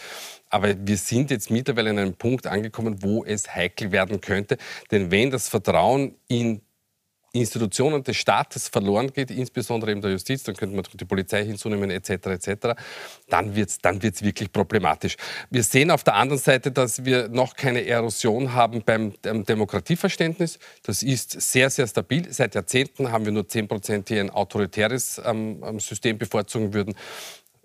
Aber 0.49 0.75
wir 0.77 0.97
sind 0.97 1.31
jetzt 1.31 1.51
mittlerweile 1.51 1.91
an 1.91 1.99
einem 1.99 2.15
Punkt 2.15 2.47
angekommen, 2.47 3.03
wo 3.03 3.23
es 3.23 3.53
heikel 3.53 3.91
werden 3.91 4.19
könnte. 4.19 4.57
Denn 4.89 5.11
wenn 5.11 5.29
das 5.29 5.47
Vertrauen 5.47 6.15
in 6.27 6.61
Institutionen 7.33 8.03
des 8.03 8.17
Staates 8.17 8.67
verloren 8.67 9.13
geht, 9.13 9.31
insbesondere 9.31 9.91
eben 9.91 10.01
der 10.01 10.11
Justiz, 10.11 10.43
dann 10.43 10.55
könnte 10.55 10.75
man 10.75 10.83
die 10.93 11.05
Polizei 11.05 11.45
hinzunehmen 11.45 11.89
etc. 11.89 12.09
etc., 12.09 12.67
dann 13.29 13.55
wird 13.55 13.69
es 13.69 13.79
dann 13.79 14.03
wird's 14.03 14.21
wirklich 14.21 14.51
problematisch. 14.51 15.15
Wir 15.49 15.63
sehen 15.63 15.91
auf 15.91 16.03
der 16.03 16.15
anderen 16.15 16.41
Seite, 16.41 16.71
dass 16.71 17.05
wir 17.05 17.29
noch 17.29 17.55
keine 17.55 17.85
Erosion 17.85 18.53
haben 18.53 18.83
beim 18.83 19.13
Demokratieverständnis. 19.21 20.59
Das 20.83 21.03
ist 21.03 21.39
sehr, 21.39 21.69
sehr 21.69 21.87
stabil. 21.87 22.27
Seit 22.31 22.53
Jahrzehnten 22.55 23.11
haben 23.11 23.23
wir 23.23 23.31
nur 23.31 23.47
10 23.47 23.67
Prozent, 23.67 24.09
die 24.09 24.19
ein 24.19 24.29
autoritäres 24.29 25.21
ähm, 25.23 25.79
System 25.79 26.17
bevorzugen 26.17 26.73
würden. 26.73 26.95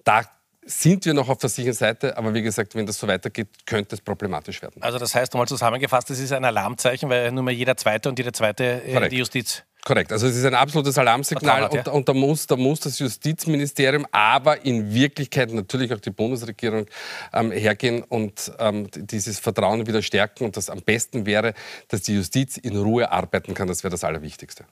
Da 0.05 0.23
sind 0.67 1.05
wir 1.05 1.15
noch 1.15 1.29
auf 1.29 1.39
der 1.39 1.49
sicheren 1.49 1.75
Seite, 1.75 2.17
aber 2.19 2.35
wie 2.35 2.43
gesagt, 2.43 2.75
wenn 2.75 2.87
das 2.87 2.99
so 2.99 3.09
weitergeht, 3.09 3.49
könnte 3.67 3.95
es 3.95 4.01
problematisch 4.01 4.61
werden. 4.63 4.83
Also 4.83 4.99
das 4.99 5.15
heißt, 5.15 5.33
nochmal 5.33 5.49
zusammengefasst, 5.49 6.11
das 6.11 6.19
ist 6.19 6.33
ein 6.33 6.45
Alarmzeichen, 6.45 7.09
weil 7.09 7.33
nur 7.33 7.45
mehr 7.45 7.55
jeder 7.55 7.77
Zweite 7.77 8.09
und 8.09 8.19
jede 8.19 8.33
Zweite 8.33 8.83
äh, 8.85 9.09
die 9.09 9.19
Justiz 9.19 9.65
Korrekt, 9.87 10.11
also 10.11 10.27
es 10.27 10.35
ist 10.35 10.45
ein 10.45 10.55
absolutes 10.55 10.99
Alarmsignal 10.99 11.63
hat, 11.63 11.73
ja. 11.73 11.81
und, 11.83 11.89
und, 11.89 12.09
da, 12.09 12.13
muss, 12.13 12.49
da 12.49 12.57
muss 12.57 12.81
das 12.81 12.99
Justizministerium, 12.99 14.05
aber 14.11 14.65
in 14.65 14.93
Wirklichkeit 14.93 15.53
natürlich 15.53 15.95
auch 15.95 16.01
die 16.01 16.11
Bundesregierung 16.11 16.87
ähm, 17.33 17.53
hergehen 17.53 18.03
und 18.03 18.51
ähm, 18.59 18.89
dieses 18.93 19.39
Vertrauen 19.39 19.87
wieder 19.87 20.03
stärken. 20.03 20.45
Und 20.45 20.57
das 20.57 20.71
am 20.71 20.83
besten 20.83 21.25
wäre, 21.25 21.55
dass 21.87 22.03
die 22.03 22.17
Justiz 22.17 22.57
in 22.57 22.77
Ruhe 22.77 23.13
arbeiten 23.13 23.55
kann. 23.55 23.69
Das 23.69 23.85
wäre 23.85 23.93
das 23.93 24.03
Allerwichtigste. 24.03 24.65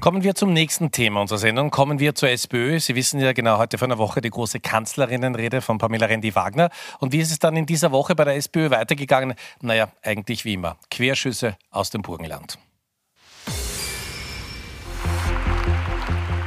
Kommen 0.00 0.22
wir 0.22 0.34
zum 0.34 0.54
nächsten 0.54 0.92
Thema 0.92 1.20
unserer 1.20 1.36
Sendung. 1.38 1.70
Kommen 1.70 2.00
wir 2.00 2.14
zur 2.14 2.30
SPÖ. 2.30 2.80
Sie 2.80 2.94
wissen 2.94 3.20
ja 3.20 3.34
genau, 3.34 3.58
heute 3.58 3.76
vor 3.76 3.86
einer 3.86 3.98
Woche 3.98 4.22
die 4.22 4.30
große 4.30 4.58
Kanzlerinnenrede 4.58 5.60
von 5.60 5.76
Pamela 5.76 6.06
Rendi-Wagner. 6.06 6.70
Und 7.00 7.12
wie 7.12 7.18
ist 7.18 7.30
es 7.30 7.38
dann 7.38 7.54
in 7.54 7.66
dieser 7.66 7.92
Woche 7.92 8.14
bei 8.14 8.24
der 8.24 8.36
SPÖ 8.36 8.70
weitergegangen? 8.70 9.34
Naja, 9.60 9.88
eigentlich 10.02 10.46
wie 10.46 10.54
immer. 10.54 10.78
Querschüsse 10.90 11.58
aus 11.70 11.90
dem 11.90 12.00
Burgenland. 12.00 12.58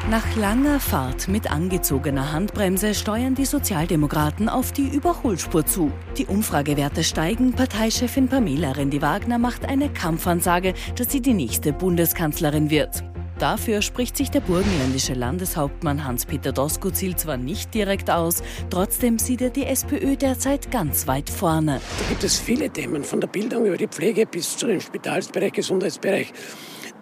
Nach 0.10 0.36
langer 0.36 0.80
Fahrt 0.80 1.28
mit 1.28 1.52
angezogener 1.52 2.32
Handbremse 2.32 2.96
steuern 2.96 3.36
die 3.36 3.46
Sozialdemokraten 3.46 4.50
auf 4.50 4.72
die 4.72 4.88
Überholspur 4.88 5.64
zu. 5.64 5.92
Die 6.18 6.26
Umfragewerte 6.26 7.04
steigen. 7.04 7.54
Parteichefin 7.54 8.30
Pamela 8.30 8.72
Rendi-Wagner 8.72 9.38
macht 9.38 9.66
eine 9.66 9.90
Kampfansage, 9.90 10.74
dass 10.96 11.12
sie 11.12 11.22
die 11.22 11.36
nächste 11.36 11.72
Bundeskanzlerin 11.72 12.72
wird. 12.72 13.04
Dafür 13.44 13.82
spricht 13.82 14.16
sich 14.16 14.32
der 14.32 14.40
burgenländische 14.40 15.16
Landeshauptmann 15.16 16.06
Hans-Peter 16.06 16.54
Doskozil 16.54 17.18
zwar 17.18 17.36
nicht 17.36 17.74
direkt 17.74 18.10
aus, 18.10 18.42
trotzdem 18.70 19.20
sieht 19.20 19.42
er 19.42 19.50
die 19.50 19.66
SPÖ 19.66 20.16
derzeit 20.16 20.72
ganz 20.72 21.08
weit 21.08 21.30
vorne. 21.30 21.82
Da 22.00 22.06
gibt 22.08 22.24
es 22.24 22.40
viele 22.40 22.70
Themen, 22.70 23.04
von 23.04 23.20
der 23.20 23.28
Bildung 23.28 23.66
über 23.66 23.76
die 23.76 23.90
Pflege 23.90 24.26
bis 24.26 24.56
zu 24.56 24.68
dem 24.68 24.80
Spitalsbereich, 24.80 25.52
Gesundheitsbereich, 25.52 26.32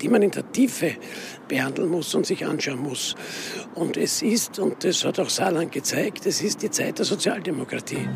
die 0.02 0.10
man 0.10 0.22
in 0.22 0.32
der 0.32 0.52
Tiefe 0.52 0.96
behandeln 1.48 1.90
muss 1.90 2.14
und 2.16 2.26
sich 2.26 2.46
anschauen 2.46 2.82
muss. 2.82 3.16
Und 3.76 3.98
es 3.98 4.22
ist, 4.22 4.60
und 4.60 4.84
das 4.84 5.06
hat 5.06 5.20
auch 5.20 5.30
Saarland 5.30 5.72
gezeigt, 5.72 6.26
es 6.26 6.42
ist 6.42 6.62
die 6.62 6.72
Zeit 6.72 7.00
der 7.00 7.06
Sozialdemokratie. 7.06 8.08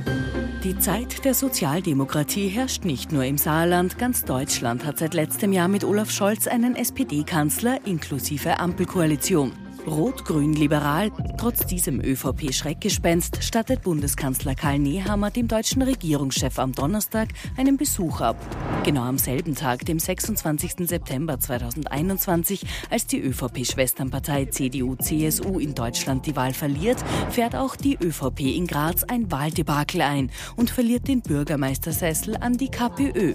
Die 0.64 0.78
Zeit 0.80 1.24
der 1.26 1.36
Sozialdemokratie 1.36 2.48
herrscht 2.48 2.86
nicht 2.86 3.12
nur 3.12 3.24
im 3.24 3.38
Saarland. 3.38 4.00
Ganz 4.00 4.26
Deutschland 4.26 4.84
hat 4.86 4.98
seit 4.98 5.14
letztem 5.14 5.54
Jahr 5.54 5.68
mit 5.68 5.84
Olaf 5.84 6.10
Scholz 6.10 6.48
einen 6.48 6.76
SPD-Kanzler 6.76 7.86
inklusive 7.86 8.60
Ampelkoalition. 8.60 9.65
Rot-Grün-Liberal. 9.88 11.12
Trotz 11.38 11.66
diesem 11.66 12.00
ÖVP-Schreckgespenst 12.02 13.44
stattet 13.44 13.84
Bundeskanzler 13.84 14.56
Karl 14.56 14.80
Nehammer 14.80 15.32
dem 15.32 15.48
deutschen 15.48 15.82
Regierungschef 15.82 16.60
am 16.60 16.74
Donnerstag 16.74 17.30
einen 17.58 17.78
Besuch 17.78 18.22
ab. 18.22 18.38
Genau 18.84 19.04
am 19.04 19.18
selben 19.18 19.56
Tag, 19.56 19.86
dem 19.86 20.00
26. 20.00 20.88
September 20.88 21.40
2021, 21.40 22.66
als 22.90 23.08
die 23.08 23.22
ÖVP-Schwesternpartei 23.22 24.46
CDU-CSU 24.46 25.60
in 25.60 25.76
Deutschland 25.76 26.26
die 26.26 26.36
Wahl 26.36 26.54
verliert, 26.54 27.04
fährt 27.30 27.56
auch 27.56 27.76
die 27.76 27.98
ÖVP 28.02 28.42
in 28.42 28.68
Graz 28.68 29.04
ein 29.04 29.32
Wahldebakel 29.32 30.02
ein 30.02 30.32
und 30.56 30.70
verliert 30.70 31.08
den 31.08 31.22
Bürgermeistersessel 31.22 32.38
an 32.38 32.58
die 32.58 32.70
KPÖ. 32.70 33.34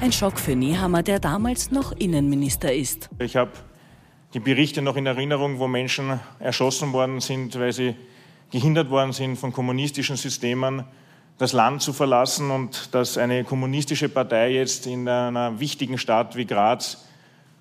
Ein 0.00 0.12
Schock 0.12 0.38
für 0.38 0.54
Nehammer, 0.54 1.02
der 1.02 1.18
damals 1.18 1.70
noch 1.70 1.92
Innenminister 1.92 2.72
ist. 2.72 3.10
Ich 3.18 3.36
habe 3.36 3.50
die 4.34 4.40
Berichte 4.40 4.82
noch 4.82 4.96
in 4.96 5.06
Erinnerung, 5.06 5.58
wo 5.58 5.68
Menschen 5.68 6.20
erschossen 6.38 6.92
worden 6.92 7.20
sind, 7.20 7.58
weil 7.58 7.72
sie 7.72 7.94
gehindert 8.50 8.90
worden 8.90 9.12
sind 9.12 9.36
von 9.36 9.52
kommunistischen 9.52 10.16
Systemen, 10.16 10.84
das 11.38 11.52
Land 11.52 11.82
zu 11.82 11.92
verlassen 11.92 12.50
und 12.50 12.94
dass 12.94 13.16
eine 13.16 13.44
kommunistische 13.44 14.08
Partei 14.08 14.52
jetzt 14.52 14.86
in 14.86 15.08
einer 15.08 15.60
wichtigen 15.60 15.98
Stadt 15.98 16.36
wie 16.36 16.46
Graz 16.46 17.04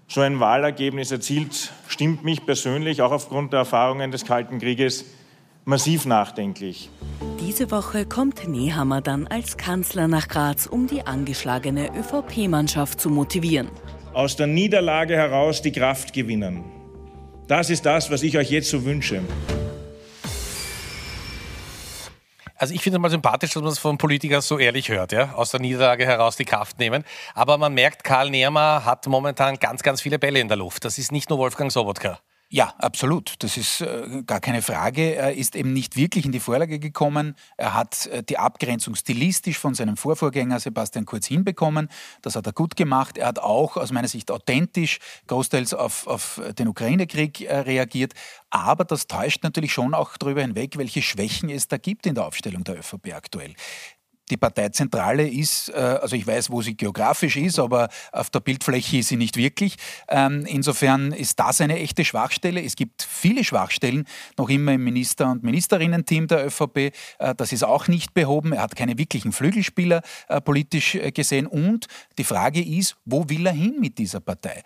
so 0.07 0.21
ein 0.21 0.39
Wahlergebnis 0.39 1.11
erzielt, 1.11 1.71
stimmt 1.87 2.23
mich 2.23 2.45
persönlich, 2.45 3.01
auch 3.01 3.11
aufgrund 3.11 3.51
der 3.51 3.59
Erfahrungen 3.59 4.11
des 4.11 4.25
Kalten 4.25 4.59
Krieges, 4.59 5.05
massiv 5.65 6.05
nachdenklich. 6.05 6.89
Diese 7.41 7.71
Woche 7.71 8.05
kommt 8.05 8.47
Nehammer 8.47 9.01
dann 9.01 9.27
als 9.27 9.57
Kanzler 9.57 10.07
nach 10.07 10.29
Graz, 10.29 10.65
um 10.65 10.87
die 10.87 11.05
angeschlagene 11.05 11.89
ÖVP-Mannschaft 11.93 13.01
zu 13.01 13.09
motivieren 13.09 13.67
aus 14.17 14.35
der 14.35 14.47
Niederlage 14.47 15.15
heraus 15.15 15.61
die 15.61 15.71
Kraft 15.71 16.11
gewinnen. 16.11 16.63
Das 17.47 17.69
ist 17.69 17.85
das, 17.85 18.09
was 18.09 18.23
ich 18.23 18.35
euch 18.35 18.49
jetzt 18.49 18.67
so 18.67 18.83
wünsche. 18.83 19.21
Also 22.55 22.73
ich 22.73 22.81
finde 22.81 22.97
es 22.97 23.01
mal 23.03 23.11
sympathisch, 23.11 23.51
dass 23.51 23.61
man 23.61 23.71
es 23.71 23.77
von 23.77 23.99
Politikern 23.99 24.41
so 24.41 24.57
ehrlich 24.57 24.89
hört, 24.89 25.11
ja, 25.11 25.35
aus 25.35 25.51
der 25.51 25.59
Niederlage 25.59 26.07
heraus 26.07 26.35
die 26.35 26.45
Kraft 26.45 26.79
nehmen. 26.79 27.03
Aber 27.35 27.59
man 27.59 27.75
merkt, 27.75 28.03
Karl 28.03 28.31
Nehammer 28.31 28.85
hat 28.85 29.05
momentan 29.05 29.59
ganz, 29.59 29.83
ganz 29.83 30.01
viele 30.01 30.17
Bälle 30.17 30.39
in 30.39 30.47
der 30.47 30.57
Luft. 30.57 30.83
Das 30.83 30.97
ist 30.97 31.11
nicht 31.11 31.29
nur 31.29 31.37
Wolfgang 31.37 31.71
Sobotka. 31.71 32.17
Ja, 32.49 32.73
absolut. 32.77 33.35
Das 33.39 33.57
ist 33.57 33.81
äh, 33.81 34.23
gar 34.25 34.39
keine 34.39 34.61
Frage. 34.61 35.15
Er 35.15 35.33
ist 35.33 35.53
eben 35.53 35.73
nicht 35.73 35.97
wirklich 35.97 36.25
in 36.25 36.31
die 36.31 36.39
Vorlage 36.39 36.79
gekommen. 36.79 37.35
Er 37.57 37.73
hat 37.73 38.05
äh, 38.05 38.23
die 38.23 38.37
Abgrenzung 38.37 38.95
stilistisch 38.95 39.57
von 39.57 39.73
seinem 39.75 39.97
Vorvorgänger 39.97 40.57
Sebastian 40.61 41.05
Kurz 41.05 41.27
hinbekommen. 41.27 41.89
Das 42.21 42.37
hat 42.37 42.45
er 42.45 42.53
gut 42.53 42.77
gemacht. 42.77 43.17
Er 43.17 43.27
hat 43.27 43.39
auch 43.39 43.75
aus 43.75 43.91
meiner 43.91 44.07
Sicht 44.07 44.31
authentisch 44.31 44.99
großteils 45.27 45.73
auf, 45.73 46.07
auf 46.07 46.41
den 46.57 46.69
Ukraine-Krieg 46.69 47.41
äh, 47.41 47.53
reagiert. 47.53 48.13
Aber 48.49 48.85
das 48.85 49.07
täuscht 49.07 49.43
natürlich 49.43 49.73
schon 49.73 49.93
auch 49.93 50.15
darüber 50.15 50.39
hinweg, 50.39 50.77
welche 50.77 51.01
Schwächen 51.01 51.49
es 51.49 51.67
da 51.67 51.77
gibt 51.77 52.05
in 52.05 52.15
der 52.15 52.25
Aufstellung 52.25 52.63
der 52.63 52.79
ÖVP 52.79 53.13
aktuell. 53.13 53.55
Die 54.29 54.37
Parteizentrale 54.37 55.27
ist, 55.27 55.69
äh, 55.69 55.73
also 55.73 56.15
ich 56.15 56.27
weiß, 56.27 56.49
wo 56.49 56.61
sie 56.61 56.75
geografisch 56.75 57.37
ist, 57.37 57.59
aber 57.59 57.89
auf 58.11 58.29
der 58.29 58.41
Bildfläche 58.41 58.97
ist 58.97 59.09
sie 59.09 59.15
nicht 59.15 59.37
wirklich. 59.37 59.77
Ähm, 60.09 60.45
insofern 60.45 61.11
ist 61.13 61.39
das 61.39 61.61
eine 61.61 61.79
echte 61.79 62.03
Schwachstelle. 62.03 62.61
Es 62.61 62.75
gibt 62.75 63.03
viele 63.03 63.43
Schwachstellen 63.43 64.05
noch 64.37 64.49
immer 64.49 64.73
im 64.73 64.83
Minister- 64.83 65.31
und 65.31 65.43
Ministerinnen-Team 65.43 66.27
der 66.27 66.45
ÖVP. 66.47 66.77
Äh, 66.77 66.91
das 67.35 67.51
ist 67.51 67.63
auch 67.63 67.87
nicht 67.87 68.13
behoben. 68.13 68.51
Er 68.51 68.63
hat 68.63 68.75
keine 68.75 68.97
wirklichen 68.97 69.31
Flügelspieler 69.31 70.01
äh, 70.27 70.41
politisch 70.41 70.97
gesehen. 71.13 71.47
Und 71.47 71.87
die 72.17 72.23
Frage 72.23 72.61
ist, 72.61 72.97
wo 73.05 73.29
will 73.29 73.45
er 73.45 73.53
hin 73.53 73.77
mit 73.79 73.97
dieser 73.97 74.19
Partei? 74.19 74.63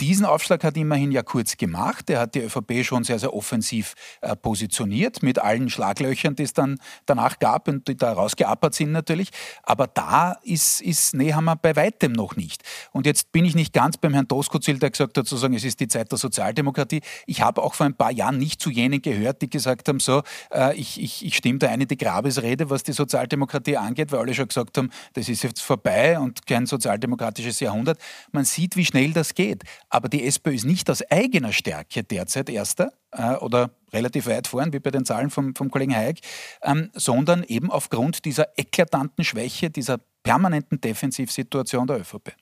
Diesen 0.00 0.24
Aufschlag 0.24 0.64
hat 0.64 0.78
immerhin 0.78 1.12
ja 1.12 1.22
kurz 1.22 1.58
gemacht. 1.58 2.08
Er 2.08 2.20
hat 2.20 2.34
die 2.34 2.40
ÖVP 2.40 2.84
schon 2.84 3.04
sehr, 3.04 3.18
sehr 3.18 3.34
offensiv 3.34 3.94
äh, 4.22 4.34
positioniert, 4.34 5.22
mit 5.22 5.38
allen 5.38 5.68
Schlaglöchern, 5.68 6.34
die 6.34 6.44
es 6.44 6.54
dann 6.54 6.78
danach 7.04 7.38
gab 7.38 7.68
und 7.68 7.86
die 7.86 7.98
da 7.98 8.14
rausgeappert 8.14 8.74
sind 8.74 8.92
natürlich. 8.92 9.28
Aber 9.62 9.86
da 9.86 10.38
ist, 10.42 10.80
ist 10.80 11.12
Nehammer 11.12 11.56
bei 11.56 11.76
weitem 11.76 12.12
noch 12.12 12.34
nicht. 12.34 12.62
Und 12.92 13.04
jetzt 13.04 13.30
bin 13.30 13.44
ich 13.44 13.54
nicht 13.54 13.74
ganz 13.74 13.98
beim 13.98 14.14
Herrn 14.14 14.26
Doskozil, 14.26 14.78
der 14.78 14.90
gesagt 14.90 15.18
hat, 15.18 15.26
sozusagen, 15.26 15.52
es 15.52 15.64
ist 15.64 15.80
die 15.80 15.88
Zeit 15.88 16.10
der 16.10 16.18
Sozialdemokratie. 16.18 17.02
Ich 17.26 17.42
habe 17.42 17.62
auch 17.62 17.74
vor 17.74 17.84
ein 17.84 17.94
paar 17.94 18.10
Jahren 18.10 18.38
nicht 18.38 18.62
zu 18.62 18.70
jenen 18.70 19.02
gehört, 19.02 19.42
die 19.42 19.50
gesagt 19.50 19.86
haben, 19.86 20.00
so, 20.00 20.22
äh, 20.50 20.74
ich, 20.76 20.98
ich, 20.98 21.26
ich 21.26 21.36
stimme 21.36 21.58
da 21.58 21.68
eine 21.68 21.84
die 21.84 21.98
Grabesrede, 21.98 22.70
was 22.70 22.84
die 22.84 22.92
Sozialdemokratie 22.92 23.76
angeht, 23.76 24.12
weil 24.12 24.20
alle 24.20 24.32
schon 24.32 24.48
gesagt 24.48 24.78
haben, 24.78 24.88
das 25.12 25.28
ist 25.28 25.42
jetzt 25.42 25.60
vorbei 25.60 26.18
und 26.18 26.46
kein 26.46 26.64
sozialdemokratisches 26.64 27.60
Jahrhundert. 27.60 27.98
Man 28.32 28.46
sieht, 28.46 28.76
wie 28.76 28.86
schnell 28.86 29.12
das 29.12 29.34
geht. 29.34 29.64
Aber 29.90 30.08
die 30.08 30.24
SPÖ 30.24 30.54
ist 30.54 30.64
nicht 30.64 30.88
aus 30.88 31.02
eigener 31.10 31.52
Stärke 31.52 32.04
derzeit 32.04 32.48
Erster 32.48 32.92
äh, 33.10 33.34
oder 33.34 33.70
relativ 33.92 34.26
weit 34.26 34.46
vorn, 34.46 34.72
wie 34.72 34.78
bei 34.78 34.90
den 34.90 35.04
Zahlen 35.04 35.30
vom, 35.30 35.54
vom 35.54 35.70
Kollegen 35.70 35.94
Hayek, 35.94 36.20
ähm, 36.62 36.90
sondern 36.94 37.42
eben 37.44 37.70
aufgrund 37.70 38.24
dieser 38.24 38.56
eklatanten 38.56 39.24
Schwäche, 39.24 39.68
dieser 39.68 39.98
permanenten 40.22 40.80
Defensivsituation 40.80 41.88
der 41.88 42.00
ÖVP. 42.00 42.32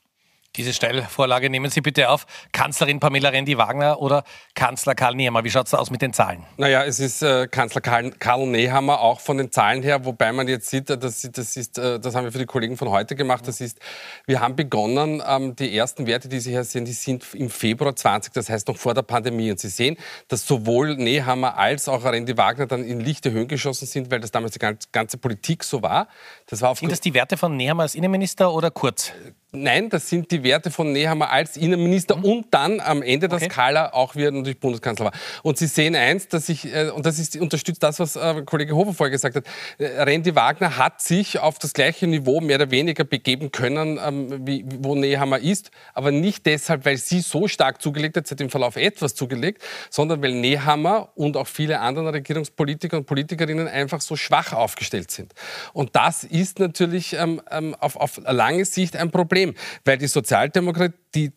Diese 0.59 0.75
Steilvorlage 0.75 1.51
nehmen 1.51 1.71
Sie 1.71 1.81
bitte 1.81 2.11
auf. 2.11 2.27
Kanzlerin 2.51 2.99
Pamela 2.99 3.29
Rendi-Wagner 3.29 4.01
oder 4.01 4.25
Kanzler 4.57 4.97
Karl 4.97 5.15
Nehammer? 5.15 5.45
Wie 5.45 5.51
schaut 5.51 5.69
es 5.69 5.75
aus 5.75 5.93
mit 5.93 6.03
den 6.03 6.13
Zahlen? 6.13 6.45
Naja, 6.57 6.83
es 6.85 6.99
ist 6.99 7.23
äh, 7.23 7.47
Kanzler 7.47 7.81
Karl, 7.81 8.11
Karl, 8.11 8.45
Nehammer 8.45 9.01
auch 9.01 9.21
von 9.21 9.37
den 9.39 9.53
Zahlen 9.53 9.85
her, 9.85 10.05
wobei 10.05 10.33
man 10.33 10.49
jetzt 10.49 10.69
sieht, 10.69 10.91
äh, 10.91 10.99
das, 10.99 11.23
das, 11.33 11.57
ist, 11.57 11.79
äh, 11.79 12.01
das 12.01 12.17
haben 12.17 12.25
wir 12.25 12.33
für 12.33 12.41
die 12.41 12.47
Kollegen 12.47 12.77
von 12.77 12.91
heute 12.91 13.15
gemacht. 13.15 13.47
Das 13.47 13.61
ist, 13.61 13.79
wir 14.27 14.41
haben 14.41 14.57
begonnen, 14.57 15.23
ähm, 15.25 15.55
die 15.55 15.77
ersten 15.79 16.09
Werte, 16.09 16.29
die 16.29 16.41
Sie 16.41 16.51
hier 16.51 16.65
sehen, 16.65 16.85
die 16.85 16.93
sind 16.93 17.25
im 17.35 17.51
Februar 17.51 17.95
20, 17.95 18.33
das 18.33 18.51
heißt 18.51 18.67
noch 18.67 18.79
vor 18.79 18.95
der 18.95 19.03
Pandemie. 19.03 19.53
Und 19.53 19.61
Sie 19.61 19.69
sehen, 19.69 19.97
dass 20.27 20.45
sowohl 20.45 20.97
Nehammer 20.97 21.57
als 21.57 21.89
auch 21.89 22.05
Rendi-Wagner 22.05 22.67
dann 22.67 22.83
in 22.83 22.99
lichte 22.99 23.31
Höhen 23.31 23.47
geschossen 23.47 23.87
sind, 23.87 24.11
weil 24.11 24.19
das 24.19 24.33
damals 24.33 24.55
die 24.55 24.77
ganze 24.91 25.19
Politik 25.19 25.63
so 25.63 25.83
war. 25.83 26.09
Das 26.47 26.63
war 26.63 26.75
sind 26.75 26.91
das 26.91 27.01
die 27.01 27.15
Werte 27.15 27.37
von 27.37 27.57
Nehammer 27.57 27.85
als 27.85 27.95
Innenminister 27.95 28.53
oder 28.53 28.73
Kurz? 28.73 29.13
Nein, 29.51 29.89
das 29.89 30.11
sind 30.11 30.31
die 30.31 30.43
Werte 30.43 30.71
von 30.71 30.93
Nehammer 30.93 31.31
als 31.31 31.57
Innenminister 31.57 32.17
mhm. 32.17 32.25
und 32.25 32.47
dann 32.51 32.81
am 32.81 33.01
Ende 33.01 33.29
der 33.29 33.39
okay. 33.39 33.49
Skala 33.51 33.95
auch 33.95 34.15
wieder 34.15 34.31
natürlich 34.31 34.61
Bundeskanzler 34.61 35.07
war. 35.07 35.13
Und 35.43 35.57
Sie 35.57 35.67
sehen 35.67 35.97
eins, 35.97 36.29
dass 36.29 36.51
ich, 36.51 36.67
äh, 36.67 36.91
und 36.91 37.07
das 37.07 37.19
ist, 37.19 37.35
unterstützt 37.35 37.83
das, 37.83 37.99
was 37.99 38.17
äh, 38.17 38.43
Kollege 38.45 38.77
Hofer 38.77 38.93
vorher 38.93 39.11
gesagt 39.11 39.37
hat, 39.37 39.45
äh, 39.79 40.03
Randy 40.03 40.35
Wagner 40.35 40.77
hat 40.77 41.01
sich 41.01 41.39
auf 41.39 41.59
das 41.59 41.73
gleiche 41.73 42.07
Niveau 42.07 42.43
mehr 42.43 42.57
oder 42.57 42.71
weniger 42.71 43.05
begeben 43.05 43.51
können, 43.51 43.99
ähm, 44.05 44.47
wie, 44.47 44.67
wo 44.67 44.95
Nehammer 44.95 45.39
ist, 45.39 45.71
aber 45.95 46.11
nicht 46.11 46.45
deshalb, 46.45 46.85
weil 46.85 46.99
sie 46.99 47.21
so 47.21 47.49
stark 47.49 47.81
zugelegt 47.81 48.19
hat, 48.19 48.27
sie 48.27 48.35
hat 48.35 48.43
im 48.43 48.51
Verlauf 48.51 48.77
etwas 48.77 49.15
zugelegt, 49.15 49.63
sondern 49.89 50.23
weil 50.23 50.35
Nehammer 50.35 51.09
und 51.15 51.39
auch 51.39 51.47
viele 51.47 51.81
andere 51.81 52.13
Regierungspolitiker 52.13 52.99
und 52.99 53.07
Politikerinnen 53.07 53.67
einfach 53.67 54.03
so 54.03 54.15
schwach 54.15 54.53
aufgestellt 54.53 55.11
sind. 55.11 55.33
Und 55.73 55.97
das 55.97 56.25
ist 56.25 56.59
natürlich 56.59 57.15
ähm, 57.15 57.41
ähm 57.51 57.75
auf, 57.81 57.97
auf 57.97 58.21
lange 58.27 58.67
Sicht 58.67 58.95
ein 58.95 59.11
Problem. 59.11 59.38
Problem, 59.39 59.55
weil 59.85 59.99
die 59.99 60.07
Sozialdemokratie, 60.07 60.95
die 61.15 61.33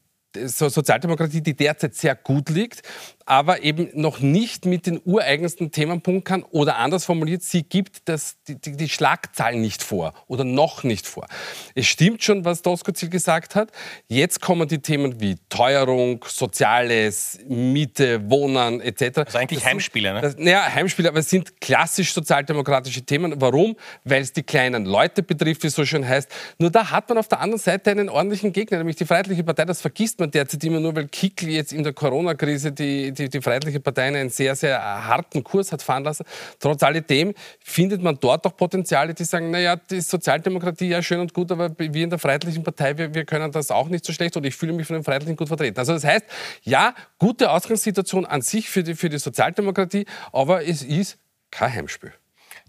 Sozialdemokratie, 0.47 1.41
die 1.41 1.55
derzeit 1.55 1.93
sehr 1.95 2.15
gut 2.15 2.49
liegt, 2.49 2.81
aber 3.31 3.63
eben 3.63 3.87
noch 3.93 4.19
nicht 4.19 4.65
mit 4.65 4.85
den 4.85 4.99
ureigensten 5.05 5.71
Themen 5.71 6.01
punkten 6.01 6.25
kann. 6.25 6.43
Oder 6.51 6.75
anders 6.79 7.05
formuliert, 7.05 7.43
sie 7.43 7.63
gibt 7.63 8.09
das, 8.09 8.35
die, 8.45 8.59
die, 8.59 8.75
die 8.75 8.89
Schlagzeilen 8.89 9.61
nicht 9.61 9.83
vor 9.83 10.13
oder 10.27 10.43
noch 10.43 10.83
nicht 10.83 11.07
vor. 11.07 11.27
Es 11.73 11.87
stimmt 11.87 12.21
schon, 12.25 12.43
was 12.43 12.61
Doskozil 12.61 13.07
gesagt 13.07 13.55
hat. 13.55 13.71
Jetzt 14.09 14.41
kommen 14.41 14.67
die 14.67 14.79
Themen 14.79 15.21
wie 15.21 15.37
Teuerung, 15.47 16.25
Soziales, 16.27 17.39
Miete, 17.47 18.29
Wohnen 18.29 18.81
etc. 18.81 19.19
Also 19.19 19.37
eigentlich 19.37 19.59
das 19.59 19.69
Heimspiele, 19.69 20.13
ne? 20.13 20.35
Naja, 20.37 20.65
Heimspiele, 20.75 21.07
aber 21.07 21.19
es 21.19 21.29
sind 21.29 21.61
klassisch 21.61 22.11
sozialdemokratische 22.11 23.03
Themen. 23.03 23.39
Warum? 23.39 23.77
Weil 24.03 24.23
es 24.23 24.33
die 24.33 24.43
kleinen 24.43 24.83
Leute 24.83 25.23
betrifft, 25.23 25.63
wie 25.63 25.67
es 25.67 25.75
so 25.75 25.85
schön 25.85 26.05
heißt. 26.05 26.29
Nur 26.59 26.69
da 26.69 26.91
hat 26.91 27.07
man 27.07 27.17
auf 27.17 27.29
der 27.29 27.39
anderen 27.39 27.61
Seite 27.61 27.91
einen 27.91 28.09
ordentlichen 28.09 28.51
Gegner, 28.51 28.79
nämlich 28.79 28.97
die 28.97 29.05
Freiheitliche 29.05 29.45
Partei. 29.45 29.63
Das 29.63 29.79
vergisst 29.79 30.19
man 30.19 30.29
derzeit 30.29 30.61
immer 30.65 30.81
nur, 30.81 30.93
weil 30.97 31.07
Kickl 31.07 31.47
jetzt 31.47 31.71
in 31.71 31.83
der 31.83 31.93
Corona-Krise 31.93 32.73
die, 32.73 33.13
die, 33.13 33.20
die 33.29 33.41
Freiheitliche 33.41 33.79
Partei 33.79 34.03
einen 34.03 34.29
sehr, 34.29 34.55
sehr 34.55 34.81
harten 34.81 35.43
Kurs 35.43 35.71
hat 35.71 35.81
fahren 35.81 36.03
lassen. 36.03 36.25
Trotz 36.59 36.83
alledem 36.83 37.33
findet 37.59 38.01
man 38.01 38.17
dort 38.19 38.45
auch 38.45 38.55
Potenziale, 38.55 39.13
die 39.13 39.23
sagen, 39.23 39.51
naja, 39.51 39.75
die 39.75 40.01
Sozialdemokratie 40.01 40.89
ja 40.89 41.01
schön 41.01 41.19
und 41.19 41.33
gut, 41.33 41.51
aber 41.51 41.69
wir 41.77 42.03
in 42.03 42.09
der 42.09 42.19
Freiheitlichen 42.19 42.63
Partei, 42.63 42.97
wir, 42.97 43.13
wir 43.13 43.25
können 43.25 43.51
das 43.51 43.71
auch 43.71 43.89
nicht 43.89 44.05
so 44.05 44.13
schlecht 44.13 44.37
und 44.37 44.45
ich 44.45 44.55
fühle 44.55 44.73
mich 44.73 44.87
von 44.87 44.95
den 44.95 45.03
Freiheitlichen 45.03 45.35
gut 45.35 45.47
vertreten. 45.47 45.77
Also 45.77 45.93
das 45.93 46.03
heißt, 46.03 46.25
ja, 46.63 46.93
gute 47.17 47.51
Ausgangssituation 47.51 48.25
an 48.25 48.41
sich 48.41 48.69
für 48.69 48.83
die, 48.83 48.95
für 48.95 49.09
die 49.09 49.17
Sozialdemokratie, 49.17 50.05
aber 50.31 50.65
es 50.65 50.83
ist 50.83 51.17
kein 51.51 51.73
Heimspiel. 51.73 52.13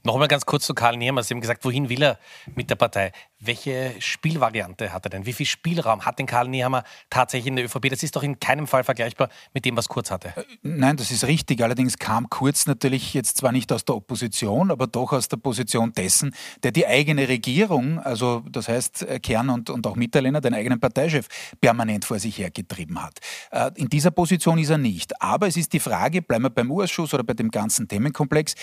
Noch 0.04 0.14
einmal 0.14 0.28
ganz 0.28 0.46
kurz 0.46 0.66
zu 0.66 0.74
Karl 0.74 0.96
Niemer. 0.96 1.22
Sie 1.22 1.32
haben 1.32 1.40
gesagt, 1.40 1.64
wohin 1.64 1.88
will 1.88 2.02
er 2.02 2.18
mit 2.56 2.70
der 2.70 2.74
Partei? 2.74 3.12
Welche 3.44 3.96
Spielvariante 3.98 4.92
hat 4.92 5.04
er 5.06 5.10
denn? 5.10 5.26
Wie 5.26 5.32
viel 5.32 5.46
Spielraum 5.46 6.02
hat 6.02 6.20
denn 6.20 6.26
Karl 6.26 6.46
Nehammer 6.46 6.84
tatsächlich 7.10 7.48
in 7.48 7.56
der 7.56 7.64
ÖVP? 7.64 7.90
Das 7.90 8.04
ist 8.04 8.14
doch 8.14 8.22
in 8.22 8.38
keinem 8.38 8.68
Fall 8.68 8.84
vergleichbar 8.84 9.30
mit 9.52 9.64
dem, 9.64 9.76
was 9.76 9.88
Kurz 9.88 10.12
hatte. 10.12 10.28
Äh, 10.36 10.44
nein, 10.62 10.96
das 10.96 11.10
ist 11.10 11.26
richtig. 11.26 11.60
Allerdings 11.60 11.98
kam 11.98 12.30
Kurz 12.30 12.66
natürlich 12.66 13.14
jetzt 13.14 13.38
zwar 13.38 13.50
nicht 13.50 13.72
aus 13.72 13.84
der 13.84 13.96
Opposition, 13.96 14.70
aber 14.70 14.86
doch 14.86 15.12
aus 15.12 15.26
der 15.26 15.38
Position 15.38 15.92
dessen, 15.92 16.32
der 16.62 16.70
die 16.70 16.86
eigene 16.86 17.26
Regierung, 17.28 17.98
also 17.98 18.44
das 18.48 18.68
heißt 18.68 19.02
äh, 19.02 19.18
Kern 19.18 19.50
und, 19.50 19.70
und 19.70 19.88
auch 19.88 19.96
Mitterlehner, 19.96 20.40
den 20.40 20.54
eigenen 20.54 20.78
Parteichef, 20.78 21.26
permanent 21.60 22.04
vor 22.04 22.20
sich 22.20 22.38
hergetrieben 22.38 23.02
hat. 23.02 23.18
Äh, 23.50 23.72
in 23.74 23.88
dieser 23.88 24.12
Position 24.12 24.58
ist 24.58 24.70
er 24.70 24.78
nicht. 24.78 25.20
Aber 25.20 25.48
es 25.48 25.56
ist 25.56 25.72
die 25.72 25.80
Frage, 25.80 26.22
bleiben 26.22 26.44
wir 26.44 26.50
beim 26.50 26.70
Urschuss 26.70 27.12
oder 27.12 27.24
bei 27.24 27.34
dem 27.34 27.50
ganzen 27.50 27.88
Themenkomplex, 27.88 28.54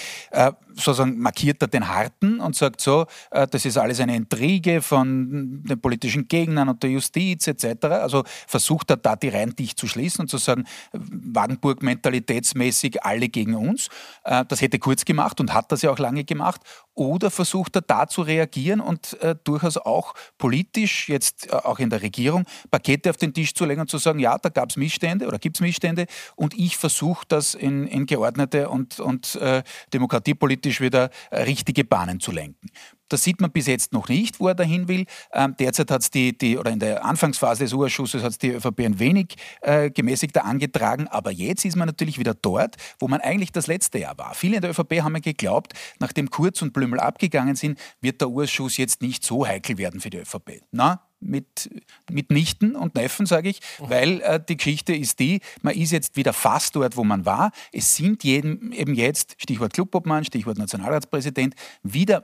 sozusagen 0.74 1.19
markiert 1.19 1.62
er 1.62 1.67
den 1.67 1.88
Harten 1.88 2.39
und 2.39 2.55
sagt 2.55 2.79
so, 2.81 3.05
das 3.31 3.65
ist 3.65 3.77
alles 3.77 4.00
eine 4.00 4.15
Intrige, 4.15 4.69
Kriege 4.70 4.82
von 4.82 5.64
den 5.64 5.80
politischen 5.82 6.28
Gegnern 6.28 6.70
und 6.70 6.84
der 6.84 6.90
Justiz 6.92 7.48
etc. 7.48 7.86
Also 7.86 8.24
versucht 8.48 8.90
er 8.92 8.98
da 8.98 9.16
die 9.16 9.30
Reihen 9.30 9.56
dicht 9.56 9.80
zu 9.80 9.88
schließen 9.88 10.22
und 10.22 10.28
zu 10.28 10.38
sagen, 10.38 10.66
Wagenburg 10.94 11.82
mentalitätsmäßig 11.82 13.04
alle 13.04 13.30
gegen 13.30 13.56
uns. 13.56 13.90
Äh, 14.24 14.46
das 14.48 14.62
hätte 14.62 14.80
Kurz 14.80 15.06
gemacht 15.06 15.40
und 15.40 15.54
hat 15.54 15.72
das 15.72 15.82
ja 15.82 15.92
auch 15.92 16.00
lange 16.00 16.24
gemacht. 16.24 16.62
Oder 16.94 17.32
versucht 17.32 17.76
er 17.76 17.82
da 17.82 18.08
zu 18.08 18.22
reagieren 18.22 18.82
und 18.82 19.20
äh, 19.22 19.36
durchaus 19.44 19.78
auch 19.78 20.14
politisch, 20.38 21.10
jetzt 21.10 21.48
äh, 21.48 21.56
auch 21.56 21.80
in 21.80 21.90
der 21.90 22.02
Regierung, 22.02 22.46
Pakete 22.70 23.10
auf 23.10 23.18
den 23.18 23.34
Tisch 23.34 23.54
zu 23.54 23.66
legen 23.66 23.82
und 23.82 23.90
zu 23.90 23.98
sagen, 23.98 24.20
ja, 24.20 24.38
da 24.38 24.50
gab 24.50 24.70
es 24.70 24.78
Missstände 24.78 25.28
oder 25.28 25.40
gibt 25.40 25.58
es 25.58 25.62
Missstände 25.62 26.06
und 26.36 26.54
ich 26.54 26.78
versuche 26.78 27.26
das 27.28 27.54
in, 27.54 27.88
in, 27.88 28.06
geordnete 28.06 28.70
und, 28.70 29.00
und 29.00 29.36
äh, 29.36 29.64
demokratiepolitisch 29.94 30.82
wieder 30.82 31.10
richtige 31.32 31.84
Bahnen 31.84 32.20
zu 32.20 32.32
lenken. 32.32 32.70
Das 33.09 33.24
sieht 33.24 33.41
man 33.41 33.51
bis 33.51 33.67
jetzt 33.67 33.93
noch 33.93 34.07
nicht, 34.07 34.39
wo 34.39 34.48
er 34.48 34.55
dahin 34.55 34.87
will. 34.87 35.05
Ähm, 35.33 35.55
derzeit 35.59 35.91
hat 35.91 36.01
es 36.01 36.11
die, 36.11 36.37
die, 36.37 36.57
oder 36.57 36.72
in 36.72 36.79
der 36.79 37.03
Anfangsphase 37.03 37.63
des 37.63 37.74
Urschusses 37.74 38.24
hat 38.24 38.31
es 38.31 38.37
die 38.37 38.51
ÖVP 38.51 38.81
ein 38.81 39.00
wenig 39.00 39.35
äh, 39.61 39.89
gemäßigter 39.89 40.45
angetragen, 40.45 41.07
aber 41.07 41.31
jetzt 41.31 41.65
ist 41.65 41.75
man 41.75 41.87
natürlich 41.87 42.19
wieder 42.19 42.33
dort, 42.33 42.75
wo 43.00 43.07
man 43.07 43.22
eigentlich 43.22 43.51
das 43.51 43.67
letzte 43.67 44.00
Jahr 44.00 44.17
war. 44.17 44.33
Viele 44.33 44.57
in 44.57 44.61
der 44.61 44.72
ÖVP 44.72 45.01
haben 45.01 45.15
ja 45.15 45.19
geglaubt, 45.19 45.74
nachdem 46.00 46.29
Kurz 46.29 46.61
und 46.61 46.74
Blümel 46.74 47.00
abgegangen 47.00 47.55
sind, 47.55 47.79
wird 48.01 48.22
der 48.22 48.29
Urschuss 48.29 48.77
jetzt 48.77 49.01
nicht 49.01 49.24
so 49.24 49.45
heikel 49.45 49.77
werden 49.77 50.00
für 50.00 50.09
die 50.09 50.19
ÖVP. 50.19 50.61
Na, 50.72 51.01
mit, 51.19 51.69
mit 52.09 52.31
Nichten 52.31 52.75
und 52.75 52.95
Neffen, 52.95 53.25
sage 53.25 53.50
ich, 53.50 53.59
weil 53.79 54.22
äh, 54.22 54.39
die 54.39 54.57
Geschichte 54.57 54.95
ist 54.95 55.19
die, 55.19 55.41
man 55.61 55.75
ist 55.75 55.91
jetzt 55.91 56.15
wieder 56.15 56.33
fast 56.33 56.75
dort, 56.75 56.95
wo 56.95 57.03
man 57.03 57.25
war. 57.25 57.51
Es 57.72 57.95
sind 57.95 58.24
jeden, 58.24 58.72
eben 58.72 58.93
jetzt, 58.93 59.35
Stichwort 59.37 59.74
Clubobmann, 59.74 60.24
Stichwort 60.24 60.57
Nationalratspräsident, 60.57 61.55
wieder 61.83 62.24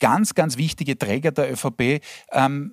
ganz, 0.00 0.34
ganz 0.34 0.56
wichtige 0.56 0.98
Träger 0.98 1.32
der 1.32 1.52
ÖVP, 1.52 2.02
ähm, 2.32 2.72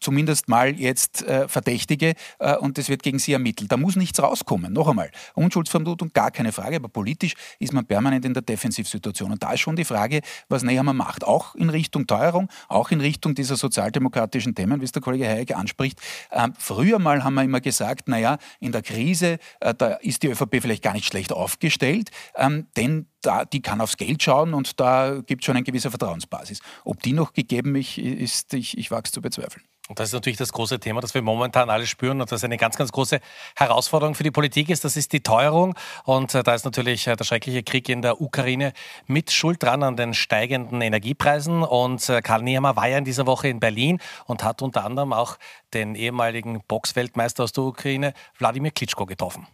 zumindest 0.00 0.48
mal 0.48 0.74
jetzt 0.74 1.22
äh, 1.22 1.48
Verdächtige, 1.48 2.14
äh, 2.38 2.56
und 2.56 2.78
es 2.78 2.88
wird 2.88 3.02
gegen 3.02 3.18
sie 3.18 3.32
ermittelt. 3.32 3.70
Da 3.72 3.76
muss 3.76 3.96
nichts 3.96 4.22
rauskommen. 4.22 4.72
Noch 4.72 4.88
einmal, 4.88 5.10
Unschuldsvermutung, 5.34 6.10
gar 6.12 6.30
keine 6.30 6.52
Frage, 6.52 6.76
aber 6.76 6.88
politisch 6.88 7.34
ist 7.58 7.72
man 7.72 7.86
permanent 7.86 8.24
in 8.24 8.34
der 8.34 8.42
Defensivsituation. 8.42 9.32
Und 9.32 9.42
da 9.42 9.52
ist 9.52 9.60
schon 9.60 9.76
die 9.76 9.84
Frage, 9.84 10.20
was 10.48 10.62
Nehammer 10.62 10.92
macht. 10.92 11.24
Auch 11.24 11.54
in 11.54 11.70
Richtung 11.70 12.06
Teuerung, 12.06 12.48
auch 12.68 12.90
in 12.90 13.00
Richtung 13.00 13.34
dieser 13.34 13.56
sozialdemokratischen 13.56 14.54
Themen, 14.54 14.80
wie 14.80 14.84
es 14.84 14.92
der 14.92 15.02
Kollege 15.02 15.26
Hayek 15.26 15.56
anspricht. 15.56 16.00
Ähm, 16.30 16.54
früher 16.58 16.98
mal 16.98 17.24
haben 17.24 17.34
wir 17.34 17.42
immer 17.42 17.60
gesagt, 17.60 18.08
naja, 18.08 18.38
in 18.60 18.72
der 18.72 18.82
Krise, 18.82 19.38
äh, 19.60 19.74
da 19.74 19.94
ist 19.94 20.22
die 20.22 20.28
ÖVP 20.28 20.60
vielleicht 20.60 20.82
gar 20.82 20.92
nicht 20.92 21.06
schlecht 21.06 21.32
aufgestellt, 21.32 22.10
ähm, 22.36 22.66
denn 22.76 23.06
da, 23.22 23.44
die 23.44 23.62
kann 23.62 23.80
aufs 23.80 23.96
Geld 23.96 24.22
schauen 24.22 24.54
und 24.54 24.78
da 24.80 25.20
gibt 25.26 25.42
es 25.42 25.46
schon 25.46 25.56
eine 25.56 25.64
gewisse 25.64 25.90
Vertrauensbasis. 25.90 26.60
Ob 26.84 27.02
die 27.02 27.12
noch 27.12 27.32
gegeben 27.32 27.74
ist, 27.74 28.54
ich, 28.54 28.78
ich 28.78 28.90
wage 28.90 29.06
es 29.06 29.12
zu 29.12 29.20
bezweifeln. 29.20 29.64
Und 29.88 30.00
das 30.00 30.08
ist 30.08 30.14
natürlich 30.14 30.36
das 30.36 30.52
große 30.52 30.80
Thema, 30.80 31.00
das 31.00 31.14
wir 31.14 31.22
momentan 31.22 31.70
alle 31.70 31.86
spüren 31.86 32.20
und 32.20 32.32
das 32.32 32.42
eine 32.42 32.56
ganz, 32.56 32.76
ganz 32.76 32.90
große 32.90 33.20
Herausforderung 33.54 34.16
für 34.16 34.24
die 34.24 34.32
Politik 34.32 34.68
ist. 34.68 34.84
Das 34.84 34.96
ist 34.96 35.12
die 35.12 35.22
Teuerung. 35.22 35.76
Und 36.04 36.34
äh, 36.34 36.42
da 36.42 36.54
ist 36.54 36.64
natürlich 36.64 37.06
äh, 37.06 37.14
der 37.14 37.24
schreckliche 37.24 37.62
Krieg 37.62 37.88
in 37.88 38.02
der 38.02 38.20
Ukraine 38.20 38.72
mit 39.06 39.30
Schuld 39.30 39.62
dran 39.62 39.84
an 39.84 39.94
den 39.94 40.12
steigenden 40.12 40.80
Energiepreisen. 40.80 41.62
Und 41.62 42.08
äh, 42.08 42.20
Karl 42.20 42.42
Nehammer 42.42 42.74
war 42.74 42.88
ja 42.88 42.98
in 42.98 43.04
dieser 43.04 43.26
Woche 43.26 43.46
in 43.46 43.60
Berlin 43.60 44.00
und 44.24 44.42
hat 44.42 44.60
unter 44.60 44.84
anderem 44.84 45.12
auch 45.12 45.36
den 45.72 45.94
ehemaligen 45.94 46.62
Boxweltmeister 46.66 47.44
aus 47.44 47.52
der 47.52 47.62
Ukraine, 47.62 48.12
Wladimir 48.38 48.72
Klitschko, 48.72 49.06
getroffen. 49.06 49.46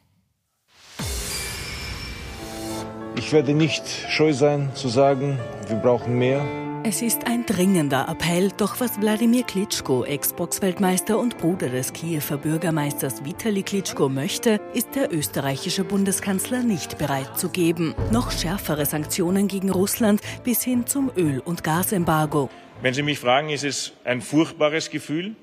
Ich 3.14 3.32
werde 3.32 3.52
nicht 3.52 3.84
scheu 4.08 4.32
sein 4.32 4.70
zu 4.74 4.88
sagen, 4.88 5.38
wir 5.68 5.76
brauchen 5.76 6.18
mehr. 6.18 6.44
Es 6.84 7.02
ist 7.02 7.26
ein 7.26 7.46
dringender 7.46 8.08
Appell, 8.08 8.50
doch 8.56 8.80
was 8.80 9.00
Wladimir 9.00 9.44
Klitschko, 9.44 10.04
Ex-Boxweltmeister 10.04 11.18
und 11.18 11.38
Bruder 11.38 11.68
des 11.68 11.92
Kiewer 11.92 12.38
Bürgermeisters 12.38 13.24
Vitali 13.24 13.62
Klitschko 13.62 14.08
möchte, 14.08 14.60
ist 14.74 14.96
der 14.96 15.12
österreichische 15.12 15.84
Bundeskanzler 15.84 16.62
nicht 16.62 16.98
bereit 16.98 17.38
zu 17.38 17.50
geben. 17.50 17.94
Noch 18.10 18.32
schärfere 18.32 18.86
Sanktionen 18.86 19.46
gegen 19.46 19.70
Russland 19.70 20.22
bis 20.42 20.64
hin 20.64 20.86
zum 20.86 21.12
Öl- 21.16 21.40
und 21.40 21.62
Gasembargo. 21.62 22.50
Wenn 22.80 22.94
Sie 22.94 23.02
mich 23.02 23.20
fragen, 23.20 23.50
ist 23.50 23.64
es 23.64 23.92
ein 24.04 24.22
furchtbares 24.22 24.90
Gefühl, 24.90 25.36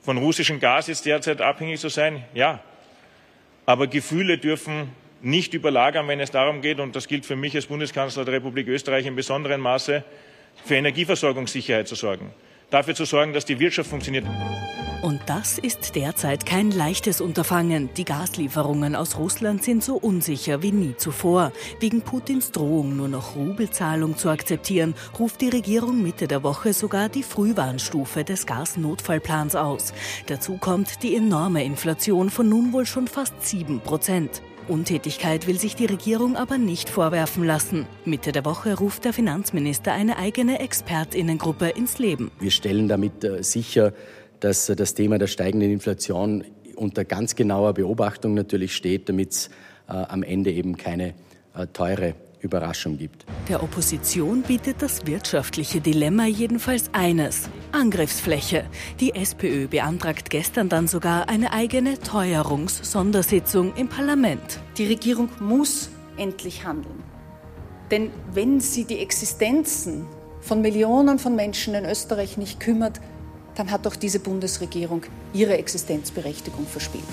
von 0.00 0.16
russischem 0.16 0.60
Gas 0.60 0.86
jetzt 0.86 1.04
derzeit 1.04 1.42
abhängig 1.42 1.80
zu 1.80 1.88
sein? 1.88 2.24
Ja. 2.32 2.60
Aber 3.66 3.88
Gefühle 3.88 4.38
dürfen 4.38 4.92
nicht 5.26 5.54
überlagern, 5.54 6.06
wenn 6.08 6.20
es 6.20 6.30
darum 6.30 6.62
geht, 6.62 6.78
und 6.78 6.94
das 6.94 7.08
gilt 7.08 7.26
für 7.26 7.36
mich 7.36 7.54
als 7.54 7.66
Bundeskanzler 7.66 8.24
der 8.24 8.34
Republik 8.34 8.68
Österreich 8.68 9.06
in 9.06 9.16
besonderem 9.16 9.60
Maße, 9.60 10.04
für 10.64 10.74
Energieversorgungssicherheit 10.76 11.88
zu 11.88 11.96
sorgen, 11.96 12.30
dafür 12.70 12.94
zu 12.94 13.04
sorgen, 13.04 13.32
dass 13.32 13.44
die 13.44 13.58
Wirtschaft 13.58 13.90
funktioniert. 13.90 14.24
Und 15.02 15.20
das 15.26 15.58
ist 15.58 15.94
derzeit 15.94 16.46
kein 16.46 16.70
leichtes 16.70 17.20
Unterfangen. 17.20 17.90
Die 17.96 18.04
Gaslieferungen 18.04 18.96
aus 18.96 19.18
Russland 19.18 19.62
sind 19.62 19.84
so 19.84 19.96
unsicher 19.96 20.62
wie 20.62 20.72
nie 20.72 20.96
zuvor. 20.96 21.52
Wegen 21.80 22.02
Putins 22.02 22.50
Drohung, 22.50 22.96
nur 22.96 23.08
noch 23.08 23.36
Rubelzahlung 23.36 24.16
zu 24.16 24.30
akzeptieren, 24.30 24.94
ruft 25.18 25.42
die 25.42 25.48
Regierung 25.48 26.02
Mitte 26.02 26.26
der 26.26 26.42
Woche 26.42 26.72
sogar 26.72 27.08
die 27.08 27.22
Frühwarnstufe 27.22 28.24
des 28.24 28.46
Gasnotfallplans 28.46 29.54
aus. 29.54 29.92
Dazu 30.26 30.56
kommt 30.56 31.02
die 31.02 31.14
enorme 31.14 31.62
Inflation 31.62 32.30
von 32.30 32.48
nun 32.48 32.72
wohl 32.72 32.86
schon 32.86 33.06
fast 33.06 33.46
7 33.46 33.80
Prozent. 33.80 34.42
Untätigkeit 34.68 35.46
will 35.46 35.58
sich 35.58 35.76
die 35.76 35.86
Regierung 35.86 36.36
aber 36.36 36.58
nicht 36.58 36.88
vorwerfen 36.88 37.44
lassen. 37.44 37.86
Mitte 38.04 38.32
der 38.32 38.44
Woche 38.44 38.76
ruft 38.76 39.04
der 39.04 39.12
Finanzminister 39.12 39.92
eine 39.92 40.18
eigene 40.18 40.60
Expertinnengruppe 40.60 41.68
ins 41.68 41.98
Leben. 41.98 42.30
Wir 42.40 42.50
stellen 42.50 42.88
damit 42.88 43.24
äh, 43.24 43.42
sicher, 43.42 43.92
dass 44.40 44.66
das 44.66 44.94
Thema 44.94 45.18
der 45.18 45.26
steigenden 45.28 45.70
Inflation 45.70 46.44
unter 46.74 47.04
ganz 47.04 47.34
genauer 47.36 47.74
Beobachtung 47.74 48.34
natürlich 48.34 48.74
steht, 48.74 49.08
damit 49.08 49.32
es 49.32 49.50
äh, 49.88 49.92
am 49.92 50.22
Ende 50.22 50.52
eben 50.52 50.76
keine 50.76 51.14
äh, 51.54 51.66
teure 51.72 52.14
Überraschung 52.46 52.96
gibt. 52.96 53.26
Der 53.48 53.62
Opposition 53.62 54.42
bietet 54.42 54.80
das 54.80 55.06
wirtschaftliche 55.06 55.80
Dilemma 55.80 56.24
jedenfalls 56.24 56.88
eines: 56.92 57.48
Angriffsfläche. 57.72 58.64
Die 58.98 59.14
SPÖ 59.14 59.68
beantragt 59.68 60.30
gestern 60.30 60.68
dann 60.68 60.88
sogar 60.88 61.28
eine 61.28 61.52
eigene 61.52 61.98
Teuerungs-Sondersitzung 61.98 63.74
im 63.76 63.88
Parlament. 63.88 64.60
Die 64.78 64.86
Regierung 64.86 65.28
muss 65.40 65.90
endlich 66.16 66.64
handeln. 66.64 67.02
Denn 67.90 68.10
wenn 68.32 68.60
sie 68.60 68.84
die 68.84 68.98
Existenzen 68.98 70.06
von 70.40 70.60
Millionen 70.60 71.18
von 71.18 71.36
Menschen 71.36 71.74
in 71.74 71.84
Österreich 71.84 72.36
nicht 72.36 72.58
kümmert, 72.60 73.00
dann 73.54 73.70
hat 73.70 73.86
doch 73.86 73.96
diese 73.96 74.20
Bundesregierung 74.20 75.02
ihre 75.32 75.56
Existenzberechtigung 75.58 76.66
verspielt. 76.66 77.04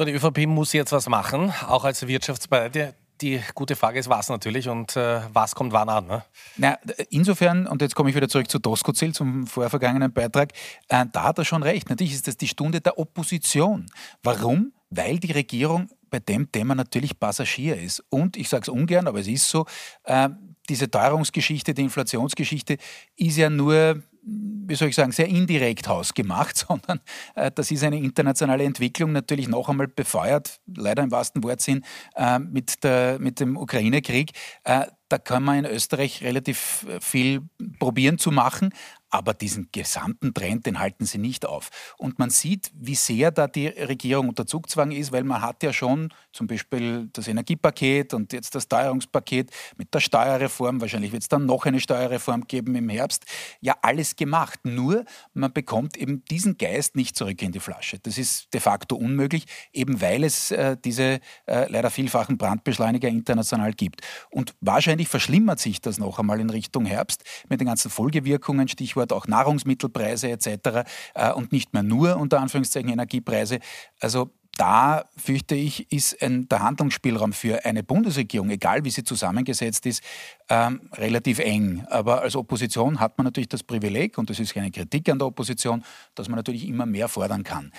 So, 0.00 0.06
die 0.06 0.12
ÖVP 0.12 0.46
muss 0.46 0.72
jetzt 0.72 0.92
was 0.92 1.10
machen, 1.10 1.52
auch 1.68 1.84
als 1.84 2.06
Wirtschaftspartei. 2.06 2.94
Die 3.20 3.38
gute 3.54 3.76
Frage 3.76 3.98
ist, 3.98 4.08
was 4.08 4.30
natürlich 4.30 4.66
und 4.66 4.96
äh, 4.96 5.20
was 5.30 5.54
kommt 5.54 5.74
wann 5.74 5.90
an? 5.90 6.06
Ne? 6.06 6.24
Na, 6.56 6.78
insofern, 7.10 7.66
und 7.66 7.82
jetzt 7.82 7.94
komme 7.94 8.08
ich 8.08 8.16
wieder 8.16 8.30
zurück 8.30 8.50
zu 8.50 8.58
Doskozil, 8.58 9.12
zum 9.12 9.46
vorvergangenen 9.46 10.10
Beitrag, 10.10 10.52
äh, 10.88 11.04
da 11.12 11.24
hat 11.24 11.36
er 11.36 11.44
schon 11.44 11.62
recht. 11.62 11.90
Natürlich 11.90 12.14
ist 12.14 12.26
das 12.26 12.38
die 12.38 12.48
Stunde 12.48 12.80
der 12.80 12.98
Opposition. 12.98 13.90
Warum? 14.22 14.72
Weil 14.88 15.18
die 15.18 15.32
Regierung 15.32 15.90
bei 16.08 16.18
dem 16.18 16.50
Thema 16.50 16.74
natürlich 16.74 17.20
Passagier 17.20 17.78
ist. 17.78 18.02
Und 18.08 18.38
ich 18.38 18.48
sage 18.48 18.62
es 18.62 18.68
ungern, 18.70 19.06
aber 19.06 19.20
es 19.20 19.28
ist 19.28 19.50
so, 19.50 19.66
äh, 20.04 20.30
diese 20.70 20.90
Teuerungsgeschichte, 20.90 21.74
die 21.74 21.82
Inflationsgeschichte 21.82 22.78
ist 23.16 23.36
ja 23.36 23.50
nur 23.50 24.02
wie 24.22 24.74
soll 24.74 24.88
ich 24.88 24.94
sagen, 24.94 25.12
sehr 25.12 25.28
indirekt 25.28 25.88
hausgemacht, 25.88 26.56
sondern 26.68 27.00
äh, 27.34 27.50
das 27.54 27.70
ist 27.70 27.82
eine 27.82 27.98
internationale 27.98 28.64
Entwicklung, 28.64 29.12
natürlich 29.12 29.48
noch 29.48 29.68
einmal 29.68 29.88
befeuert, 29.88 30.60
leider 30.74 31.02
im 31.02 31.10
wahrsten 31.10 31.42
Wortsinn, 31.42 31.84
äh, 32.16 32.38
mit, 32.38 32.84
der, 32.84 33.18
mit 33.18 33.40
dem 33.40 33.56
Ukraine-Krieg. 33.56 34.32
Äh, 34.64 34.86
da 35.08 35.18
kann 35.18 35.42
man 35.42 35.64
in 35.64 35.70
Österreich 35.70 36.22
relativ 36.22 36.86
äh, 36.88 37.00
viel 37.00 37.42
probieren 37.78 38.18
zu 38.18 38.30
machen, 38.30 38.70
aber 39.10 39.34
diesen 39.34 39.68
gesamten 39.72 40.32
Trend, 40.32 40.66
den 40.66 40.78
halten 40.78 41.04
sie 41.04 41.18
nicht 41.18 41.44
auf. 41.44 41.70
Und 41.98 42.18
man 42.18 42.30
sieht, 42.30 42.70
wie 42.74 42.94
sehr 42.94 43.30
da 43.30 43.48
die 43.48 43.66
Regierung 43.66 44.28
unter 44.28 44.46
Zugzwang 44.46 44.92
ist, 44.92 45.12
weil 45.12 45.24
man 45.24 45.42
hat 45.42 45.62
ja 45.62 45.72
schon 45.72 46.12
zum 46.32 46.46
Beispiel 46.46 47.08
das 47.12 47.26
Energiepaket 47.28 48.14
und 48.14 48.32
jetzt 48.32 48.54
das 48.54 48.64
Steuerungspaket 48.64 49.50
mit 49.76 49.92
der 49.92 50.00
Steuerreform, 50.00 50.80
wahrscheinlich 50.80 51.12
wird 51.12 51.22
es 51.22 51.28
dann 51.28 51.44
noch 51.46 51.66
eine 51.66 51.80
Steuerreform 51.80 52.46
geben 52.46 52.74
im 52.76 52.88
Herbst, 52.88 53.24
ja 53.60 53.74
alles 53.82 54.14
gemacht. 54.16 54.60
Nur 54.64 55.04
man 55.34 55.52
bekommt 55.52 55.96
eben 55.96 56.24
diesen 56.30 56.56
Geist 56.56 56.94
nicht 56.94 57.16
zurück 57.16 57.42
in 57.42 57.52
die 57.52 57.60
Flasche. 57.60 57.98
Das 57.98 58.16
ist 58.16 58.54
de 58.54 58.60
facto 58.60 58.94
unmöglich, 58.96 59.46
eben 59.72 60.00
weil 60.00 60.22
es 60.22 60.52
äh, 60.52 60.76
diese 60.84 61.20
äh, 61.46 61.68
leider 61.68 61.90
vielfachen 61.90 62.38
Brandbeschleuniger 62.38 63.08
international 63.08 63.72
gibt. 63.72 64.02
Und 64.30 64.54
wahrscheinlich 64.60 65.08
verschlimmert 65.08 65.58
sich 65.58 65.80
das 65.80 65.98
noch 65.98 66.18
einmal 66.18 66.40
in 66.40 66.50
Richtung 66.50 66.86
Herbst 66.86 67.24
mit 67.48 67.60
den 67.60 67.66
ganzen 67.66 67.90
Folgewirkungen, 67.90 68.68
Stichwort 68.68 68.99
Stichwort 69.00 69.12
auch 69.12 69.26
Nahrungsmittelpreise 69.26 70.30
etc. 70.30 70.86
Äh, 71.14 71.32
und 71.32 71.52
nicht 71.52 71.72
mehr 71.72 71.82
nur 71.82 72.16
unter 72.16 72.40
Anführungszeichen 72.40 72.90
Energiepreise. 72.90 73.60
Also 74.00 74.30
da 74.56 75.04
fürchte 75.16 75.54
ich, 75.54 75.90
ist 75.90 76.20
ein, 76.22 76.48
der 76.48 76.60
Handlungsspielraum 76.60 77.32
für 77.32 77.64
eine 77.64 77.82
Bundesregierung, 77.82 78.50
egal 78.50 78.84
wie 78.84 78.90
sie 78.90 79.04
zusammengesetzt 79.04 79.86
ist, 79.86 80.02
ähm, 80.48 80.90
relativ 80.92 81.38
eng. 81.38 81.86
Aber 81.88 82.20
als 82.20 82.36
Opposition 82.36 83.00
hat 83.00 83.16
man 83.16 83.24
natürlich 83.24 83.48
das 83.48 83.62
Privileg, 83.62 84.18
und 84.18 84.28
das 84.28 84.38
ist 84.38 84.52
keine 84.52 84.70
Kritik 84.70 85.08
an 85.08 85.18
der 85.18 85.28
Opposition, 85.28 85.82
dass 86.14 86.28
man 86.28 86.36
natürlich 86.36 86.66
immer 86.68 86.84
mehr 86.84 87.08
fordern 87.08 87.42
kann. 87.42 87.72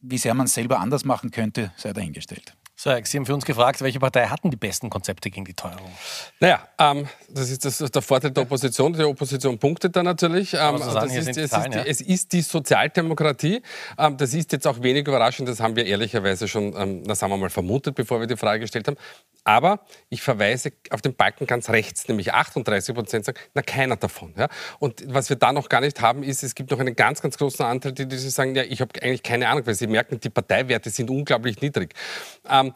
Wie 0.00 0.18
sehr 0.18 0.34
man 0.34 0.46
es 0.46 0.54
selber 0.54 0.78
anders 0.78 1.04
machen 1.04 1.30
könnte, 1.30 1.72
sei 1.76 1.92
dahingestellt. 1.92 2.54
So, 2.82 2.90
Sie 3.04 3.18
haben 3.18 3.26
für 3.26 3.34
uns 3.34 3.44
gefragt, 3.44 3.82
welche 3.82 4.00
Partei 4.00 4.28
hatten 4.28 4.50
die 4.50 4.56
besten 4.56 4.88
Konzepte 4.88 5.28
gegen 5.28 5.44
die 5.44 5.52
Teuerung? 5.52 5.92
Naja, 6.40 6.66
ähm, 6.78 7.06
das 7.28 7.50
ist 7.50 7.62
das, 7.66 7.76
der 7.76 8.00
Vorteil 8.00 8.30
der 8.30 8.44
Opposition. 8.44 8.94
Die 8.94 9.04
Opposition 9.04 9.58
punktet 9.58 9.96
da 9.96 10.02
natürlich. 10.02 10.54
Ähm, 10.54 10.78
so 10.78 10.90
sagen, 10.90 11.10
ist, 11.10 11.36
es, 11.36 11.50
Zahlen, 11.50 11.66
ist 11.66 11.74
die, 11.74 11.78
ja. 11.78 11.84
es, 11.84 12.00
ist 12.00 12.32
die, 12.32 12.40
Sozialdemokratie. 12.40 13.60
Ähm, 13.98 14.16
das 14.16 14.32
ist 14.32 14.50
jetzt 14.52 14.66
auch 14.66 14.80
wenig 14.80 15.06
überraschend. 15.06 15.46
Das 15.46 15.60
haben 15.60 15.76
wir 15.76 15.84
ehrlicherweise 15.84 16.48
schon, 16.48 16.74
ähm, 16.74 17.02
na, 17.04 17.14
sagen 17.14 17.30
wir 17.30 17.36
mal, 17.36 17.50
vermutet, 17.50 17.96
bevor 17.96 18.18
wir 18.18 18.26
die 18.26 18.38
Frage 18.38 18.60
gestellt 18.60 18.88
haben. 18.88 18.96
Aber 19.44 19.80
ich 20.08 20.22
verweise 20.22 20.72
auf 20.88 21.02
den 21.02 21.14
Balken 21.14 21.46
ganz 21.46 21.68
rechts, 21.68 22.08
nämlich 22.08 22.32
38 22.32 22.94
Prozent 22.94 23.26
sagen, 23.26 23.38
na 23.52 23.60
keiner 23.60 23.96
davon. 23.96 24.32
Ja? 24.38 24.48
Und 24.78 25.04
was 25.06 25.28
wir 25.28 25.36
da 25.36 25.52
noch 25.52 25.68
gar 25.68 25.82
nicht 25.82 26.00
haben, 26.00 26.22
ist, 26.22 26.42
es 26.42 26.54
gibt 26.54 26.70
noch 26.70 26.80
einen 26.80 26.96
ganz, 26.96 27.20
ganz 27.20 27.36
großen 27.36 27.64
Anteil, 27.64 27.92
die, 27.92 28.08
die 28.08 28.16
sagen, 28.16 28.54
ja, 28.54 28.62
ich 28.62 28.80
habe 28.80 28.90
eigentlich 29.02 29.22
keine 29.22 29.48
Ahnung, 29.48 29.66
weil 29.66 29.74
sie 29.74 29.86
merken, 29.86 30.18
die 30.18 30.30
Parteiwerte 30.30 30.88
sind 30.88 31.10
unglaublich 31.10 31.60
niedrig. 31.60 31.94
Ähm, 32.48 32.69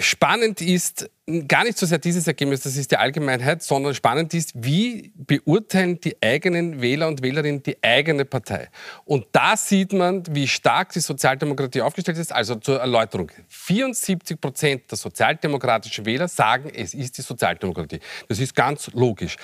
spannend 0.00 0.60
ist 0.60 1.10
gar 1.46 1.64
nicht 1.64 1.78
so 1.78 1.86
sehr 1.86 1.98
dieses 1.98 2.26
Ergebnis, 2.26 2.60
das 2.62 2.76
ist 2.76 2.90
die 2.90 2.96
Allgemeinheit, 2.96 3.62
sondern 3.62 3.94
spannend 3.94 4.34
ist, 4.34 4.52
wie 4.54 5.12
beurteilen 5.16 6.00
die 6.00 6.16
eigenen 6.20 6.80
Wähler 6.80 7.08
und 7.08 7.22
Wählerinnen 7.22 7.62
die 7.62 7.76
eigene 7.82 8.24
Partei. 8.24 8.68
Und 9.04 9.26
da 9.32 9.56
sieht 9.56 9.92
man, 9.92 10.24
wie 10.30 10.48
stark 10.48 10.92
die 10.92 11.00
Sozialdemokratie 11.00 11.82
aufgestellt 11.82 12.18
ist. 12.18 12.32
Also 12.32 12.56
zur 12.56 12.80
Erläuterung. 12.80 13.30
74 13.48 14.40
Prozent 14.40 14.90
der 14.90 14.98
sozialdemokratischen 14.98 16.04
Wähler 16.04 16.28
sagen, 16.28 16.70
es 16.74 16.94
ist 16.94 17.18
die 17.18 17.22
Sozialdemokratie. 17.22 18.00
Das 18.28 18.38
ist 18.38 18.54
ganz 18.54 18.90
logisch. 18.92 19.36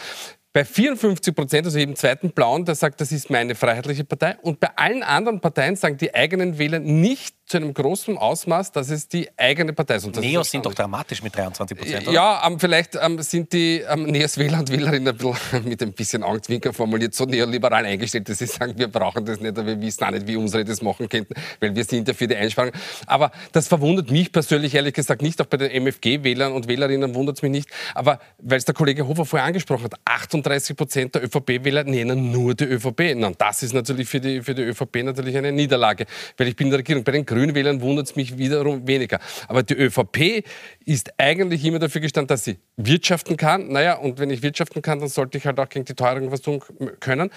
Bei 0.57 0.65
54 0.65 1.35
Prozent, 1.35 1.67
also 1.67 1.79
im 1.79 1.95
zweiten 1.97 2.31
Blauen, 2.31 2.65
der 2.65 2.75
sagt, 2.75 2.99
das 3.03 3.13
ist 3.13 3.29
meine 3.29 3.55
freiheitliche 3.55 4.05
Partei. 4.05 4.39
Und 4.41 4.59
bei 4.59 4.71
allen 4.75 5.03
anderen 5.03 5.39
Parteien 5.39 5.77
sagen 5.77 5.99
die 5.99 6.15
eigenen 6.15 6.57
Wähler 6.57 6.79
nicht 6.79 7.36
zu 7.47 7.59
einem 7.59 7.73
großen 7.73 8.19
Ausmaß, 8.19 8.73
dass 8.73 8.91
es 8.91 9.09
die 9.09 9.29
eigene 9.37 9.73
Partei 9.73 9.97
ist. 9.97 10.17
Neos 10.17 10.51
sind 10.51 10.67
doch 10.67 10.75
dramatisch 10.75 11.23
mit 11.23 11.37
23 11.37 11.79
Prozent, 11.79 12.07
Ja, 12.11 12.43
ähm, 12.45 12.59
vielleicht 12.59 12.99
ähm, 13.01 13.23
sind 13.23 13.53
die 13.53 13.83
ähm, 13.89 14.05
Neos-Wähler 14.05 14.59
und 14.59 14.71
Wählerinnen 14.71 15.17
mit 15.65 15.81
ein 15.81 15.93
bisschen 15.93 16.25
Angstwinker 16.25 16.73
formuliert 16.73 17.15
so 17.15 17.25
neoliberal 17.25 17.85
eingestellt, 17.85 18.29
dass 18.29 18.39
sie 18.39 18.47
sagen, 18.47 18.75
wir 18.77 18.89
brauchen 18.89 19.25
das 19.25 19.41
nicht, 19.41 19.57
aber 19.57 19.67
wir 19.69 19.81
wissen 19.81 20.03
auch 20.05 20.11
nicht, 20.11 20.27
wie 20.27 20.37
unsere 20.37 20.65
das 20.65 20.83
machen 20.83 21.09
könnten, 21.09 21.35
weil 21.61 21.75
wir 21.75 21.85
sind 21.85 22.09
ja 22.09 22.15
für 22.15 22.27
die 22.27 22.35
Einsparung. 22.35 22.73
Aber 23.07 23.31
das 23.53 23.69
verwundert 23.69 24.11
mich 24.11 24.33
persönlich 24.33 24.75
ehrlich 24.75 24.95
gesagt 24.95 25.23
nicht, 25.23 25.41
auch 25.41 25.47
bei 25.47 25.57
den 25.57 25.71
MFG-Wählern 25.71 26.53
und 26.53 26.67
Wählerinnen 26.67 27.15
wundert 27.15 27.37
es 27.37 27.43
mich 27.43 27.53
nicht. 27.53 27.71
Aber 27.95 28.19
weil 28.39 28.59
es 28.59 28.65
der 28.65 28.75
Kollege 28.75 29.07
Hofer 29.07 29.25
vorher 29.25 29.47
angesprochen 29.47 29.85
hat, 29.85 29.95
38 30.05 30.77
Prozent 30.77 31.15
der 31.15 31.23
ÖVP-Wähler 31.25 31.85
nennen 31.85 32.33
nur 32.33 32.55
die 32.55 32.65
ÖVP. 32.65 33.15
Na, 33.15 33.31
das 33.39 33.63
ist 33.63 33.73
natürlich 33.73 34.09
für 34.09 34.19
die, 34.19 34.43
für 34.43 34.55
die 34.55 34.63
ÖVP 34.63 35.05
natürlich 35.05 35.37
eine 35.37 35.53
Niederlage, 35.53 36.07
weil 36.37 36.49
ich 36.49 36.57
bin 36.57 36.67
in 36.67 36.71
der 36.73 36.81
Regierung. 36.81 37.05
Bei 37.05 37.13
den 37.13 37.25
Grünwählern 37.37 37.81
wundert 37.81 38.07
es 38.07 38.17
mich 38.17 38.39
wiederum 38.39 38.87
weniger. 38.87 39.19
Aber 39.49 39.63
die 39.63 39.75
ÖVP 39.75 40.45
ist 40.85 41.13
eigentlich 41.19 41.65
immer 41.65 41.79
dafür 41.79 42.01
gestanden, 42.01 42.29
dass 42.29 42.45
sie 42.45 42.59
wirtschaften 42.77 43.37
kann. 43.37 43.69
Naja, 43.69 43.95
und 43.95 44.19
wenn 44.19 44.31
ich 44.31 44.43
wirtschaften 44.43 44.83
kann, 44.83 45.01
dann 45.01 45.09
sollte 45.09 45.39
ich 45.39 45.47
halt 45.47 45.59
auch 45.61 45.69
gegen 45.69 45.85
die 45.85 45.95
Teuerung 45.95 46.31
was 46.33 46.41
tun 46.41 46.61
können. 47.01 47.31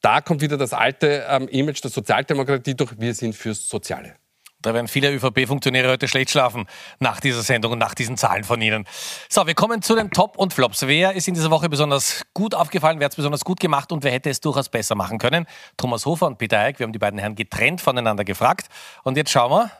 Da 0.00 0.20
kommt 0.20 0.40
wieder 0.40 0.56
das 0.56 0.72
alte 0.72 1.24
ähm, 1.28 1.48
Image 1.48 1.82
der 1.82 1.90
Sozialdemokratie 1.90 2.74
durch. 2.74 2.92
Wir 2.98 3.14
sind 3.14 3.34
fürs 3.34 3.68
Soziale. 3.68 4.16
Da 4.64 4.72
werden 4.72 4.88
viele 4.88 5.12
ÖVP-Funktionäre 5.12 5.90
heute 5.90 6.08
schlecht 6.08 6.30
schlafen 6.30 6.66
nach 6.98 7.20
dieser 7.20 7.42
Sendung 7.42 7.72
und 7.72 7.78
nach 7.78 7.94
diesen 7.94 8.16
Zahlen 8.16 8.44
von 8.44 8.60
Ihnen. 8.62 8.86
So, 9.28 9.46
wir 9.46 9.54
kommen 9.54 9.82
zu 9.82 9.94
den 9.94 10.10
Top 10.10 10.38
und 10.38 10.54
Flops. 10.54 10.86
Wer 10.86 11.12
ist 11.12 11.28
in 11.28 11.34
dieser 11.34 11.50
Woche 11.50 11.68
besonders 11.68 12.24
gut 12.32 12.54
aufgefallen? 12.54 12.98
Wer 12.98 13.04
hat 13.06 13.12
es 13.12 13.16
besonders 13.16 13.44
gut 13.44 13.60
gemacht 13.60 13.92
und 13.92 14.04
wer 14.04 14.12
hätte 14.12 14.30
es 14.30 14.40
durchaus 14.40 14.70
besser 14.70 14.94
machen 14.94 15.18
können? 15.18 15.46
Thomas 15.76 16.06
Hofer 16.06 16.26
und 16.26 16.38
Peter 16.38 16.60
Eick, 16.60 16.78
wir 16.78 16.84
haben 16.84 16.92
die 16.92 16.98
beiden 16.98 17.18
Herren 17.18 17.34
getrennt 17.34 17.82
voneinander 17.82 18.24
gefragt. 18.24 18.68
Und 19.02 19.18
jetzt 19.18 19.30
schauen 19.30 19.50
wir, 19.50 19.70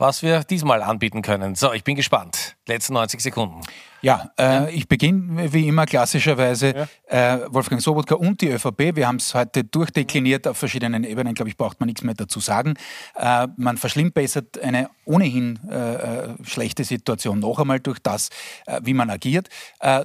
was 0.00 0.22
wir 0.22 0.44
diesmal 0.44 0.82
anbieten 0.82 1.20
können. 1.20 1.54
So, 1.54 1.72
ich 1.74 1.84
bin 1.84 1.94
gespannt. 1.94 2.56
Letzten 2.66 2.94
90 2.94 3.20
Sekunden. 3.20 3.60
Ja, 4.00 4.30
äh, 4.38 4.74
ich 4.74 4.88
beginne 4.88 5.52
wie 5.52 5.68
immer 5.68 5.84
klassischerweise 5.84 6.88
ja. 7.10 7.34
äh, 7.34 7.40
Wolfgang 7.52 7.82
Sobotka 7.82 8.14
und 8.14 8.40
die 8.40 8.48
ÖVP. 8.48 8.96
Wir 8.96 9.06
haben 9.06 9.16
es 9.16 9.34
heute 9.34 9.62
durchdekliniert 9.62 10.48
auf 10.48 10.56
verschiedenen 10.56 11.04
Ebenen. 11.04 11.34
Glaube 11.34 11.50
ich, 11.50 11.56
braucht 11.58 11.80
man 11.80 11.88
nichts 11.88 12.02
mehr 12.02 12.14
dazu 12.14 12.40
sagen. 12.40 12.74
Äh, 13.14 13.48
man 13.58 13.76
verschlimmbessert 13.76 14.58
eine 14.62 14.88
ohnehin 15.04 15.58
äh, 15.70 15.94
äh, 15.94 16.28
schlechte 16.44 16.84
Situation 16.84 17.40
noch 17.40 17.58
einmal 17.58 17.80
durch 17.80 17.98
das, 17.98 18.30
äh, 18.64 18.80
wie 18.82 18.94
man 18.94 19.10
agiert. 19.10 19.48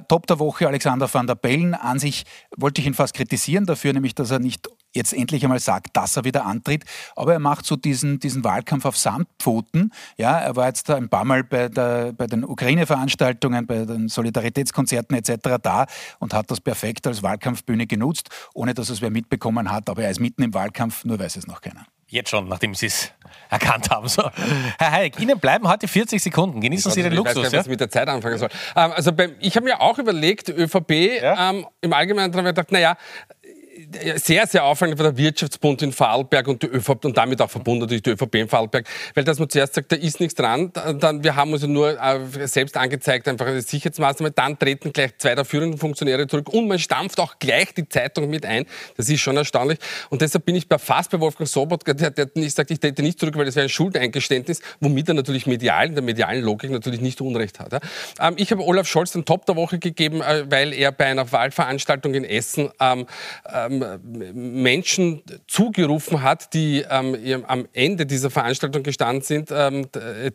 Top 0.08 0.26
der 0.26 0.38
Woche 0.38 0.68
Alexander 0.68 1.12
van 1.12 1.26
der 1.26 1.36
Bellen. 1.36 1.74
An 1.74 1.98
sich 1.98 2.24
wollte 2.56 2.80
ich 2.80 2.86
ihn 2.86 2.94
fast 2.94 3.14
kritisieren 3.14 3.64
dafür, 3.64 3.92
nämlich 3.92 4.14
dass 4.14 4.30
er 4.30 4.40
nicht 4.40 4.68
jetzt 4.96 5.12
endlich 5.12 5.44
einmal 5.44 5.60
sagt, 5.60 5.96
dass 5.96 6.16
er 6.16 6.24
wieder 6.24 6.44
antritt. 6.44 6.84
Aber 7.14 7.32
er 7.32 7.38
macht 7.38 7.66
so 7.66 7.76
diesen, 7.76 8.18
diesen 8.18 8.42
Wahlkampf 8.42 8.84
auf 8.84 8.96
Sandpfoten. 8.96 9.92
Ja, 10.16 10.38
er 10.38 10.56
war 10.56 10.66
jetzt 10.66 10.90
ein 10.90 11.08
paar 11.08 11.24
Mal 11.24 11.44
bei, 11.44 11.68
der, 11.68 12.12
bei 12.12 12.26
den 12.26 12.44
Ukraine-Veranstaltungen, 12.44 13.66
bei 13.66 13.84
den 13.84 14.08
Solidaritätskonzerten 14.08 15.16
etc. 15.16 15.58
da 15.62 15.86
und 16.18 16.34
hat 16.34 16.50
das 16.50 16.60
perfekt 16.60 17.06
als 17.06 17.22
Wahlkampfbühne 17.22 17.86
genutzt, 17.86 18.30
ohne 18.54 18.74
dass 18.74 18.90
es 18.90 19.00
wer 19.00 19.10
mitbekommen 19.10 19.70
hat. 19.70 19.88
Aber 19.88 20.02
er 20.02 20.10
ist 20.10 20.20
mitten 20.20 20.42
im 20.42 20.54
Wahlkampf, 20.54 21.04
nur 21.04 21.18
weiß 21.18 21.36
es 21.36 21.46
noch 21.46 21.60
keiner. 21.60 21.86
Jetzt 22.08 22.30
schon, 22.30 22.46
nachdem 22.46 22.72
Sie 22.74 22.86
es 22.86 23.10
erkannt 23.50 23.90
haben. 23.90 24.06
So. 24.06 24.22
Herr 24.78 24.92
Hayek, 24.92 25.18
Ihnen 25.18 25.40
bleiben 25.40 25.68
heute 25.68 25.88
40 25.88 26.22
Sekunden. 26.22 26.60
Genießen 26.60 26.92
Sie 26.92 27.02
den 27.02 27.12
ich 27.12 27.18
Luxus. 27.18 27.36
Ich 27.36 27.42
weiß 27.42 27.52
nicht, 27.52 27.58
was 27.58 27.66
ich 27.66 27.70
mit 27.70 27.80
der 27.80 27.90
Zeit 27.90 28.08
anfangen 28.08 28.38
soll. 28.38 28.48
Ähm, 28.76 28.92
also 28.92 29.12
beim, 29.12 29.34
ich 29.40 29.56
habe 29.56 29.64
mir 29.64 29.80
auch 29.80 29.98
überlegt, 29.98 30.48
ÖVP, 30.48 31.20
ja? 31.20 31.50
ähm, 31.50 31.66
im 31.80 31.92
Allgemeinen 31.92 32.32
habe 32.32 32.48
ich 32.48 32.54
gedacht, 32.54 32.70
naja, 32.70 32.96
sehr, 34.16 34.46
sehr 34.46 34.64
auffallend 34.64 34.98
war 34.98 35.12
der 35.12 35.16
Wirtschaftsbund 35.16 35.82
in 35.82 35.92
Vorarlberg 35.92 36.48
und 36.48 36.62
die 36.62 36.66
ÖVP 36.66 37.04
und 37.04 37.16
damit 37.16 37.40
auch 37.40 37.50
verbunden 37.50 37.82
natürlich 37.82 38.02
die 38.02 38.10
ÖVP 38.10 38.34
in 38.36 38.48
Vorarlberg, 38.48 38.86
weil 39.14 39.24
dass 39.24 39.38
man 39.38 39.48
zuerst 39.48 39.74
sagt, 39.74 39.92
da 39.92 39.96
ist 39.96 40.20
nichts 40.20 40.34
dran, 40.34 40.72
dann 40.72 41.22
wir 41.22 41.36
haben 41.36 41.52
also 41.52 41.66
nur 41.66 42.00
äh, 42.00 42.46
selbst 42.46 42.76
angezeigt, 42.76 43.28
einfach 43.28 43.46
eine 43.46 43.60
Sicherheitsmaßnahme, 43.60 44.30
dann 44.32 44.58
treten 44.58 44.92
gleich 44.92 45.16
zwei 45.18 45.34
der 45.34 45.44
führenden 45.44 45.78
Funktionäre 45.78 46.26
zurück 46.26 46.48
und 46.48 46.68
man 46.68 46.78
stampft 46.78 47.20
auch 47.20 47.38
gleich 47.38 47.74
die 47.74 47.88
Zeitung 47.88 48.30
mit 48.30 48.46
ein. 48.46 48.66
Das 48.96 49.08
ist 49.08 49.20
schon 49.20 49.36
erstaunlich 49.36 49.78
und 50.10 50.22
deshalb 50.22 50.44
bin 50.44 50.54
ich 50.54 50.66
fast 50.78 51.10
bei 51.10 51.20
Wolfgang 51.20 51.48
Sobotka, 51.48 51.92
der, 51.94 52.10
der 52.10 52.28
sagt, 52.50 52.70
ich 52.70 52.80
trete 52.80 53.02
nicht 53.02 53.18
zurück, 53.18 53.36
weil 53.36 53.44
das 53.44 53.56
wäre 53.56 53.66
ein 53.66 53.70
Schuldeingeständnis, 53.70 54.60
womit 54.80 55.08
er 55.08 55.14
natürlich 55.14 55.46
medial, 55.46 55.86
in 55.86 55.94
der 55.94 56.04
medialen 56.04 56.42
Logik 56.42 56.70
natürlich 56.70 57.00
nicht 57.00 57.20
Unrecht 57.20 57.60
hat. 57.60 57.72
Ja. 57.72 57.80
Ähm, 58.20 58.34
ich 58.36 58.50
habe 58.50 58.62
Olaf 58.62 58.86
Scholz 58.86 59.12
den 59.12 59.24
Top 59.24 59.46
der 59.46 59.56
Woche 59.56 59.78
gegeben, 59.78 60.20
äh, 60.22 60.44
weil 60.50 60.72
er 60.72 60.92
bei 60.92 61.06
einer 61.06 61.30
Wahlveranstaltung 61.30 62.14
in 62.14 62.24
Essen 62.24 62.70
ähm, 62.80 63.06
ähm, 63.66 64.62
Menschen 64.62 65.22
zugerufen 65.46 66.22
hat, 66.22 66.52
die 66.54 66.84
ähm, 66.88 67.44
am 67.46 67.66
Ende 67.72 68.06
dieser 68.06 68.30
Veranstaltung 68.30 68.82
gestanden 68.82 69.22
sind 69.22 69.50
ähm, 69.52 69.86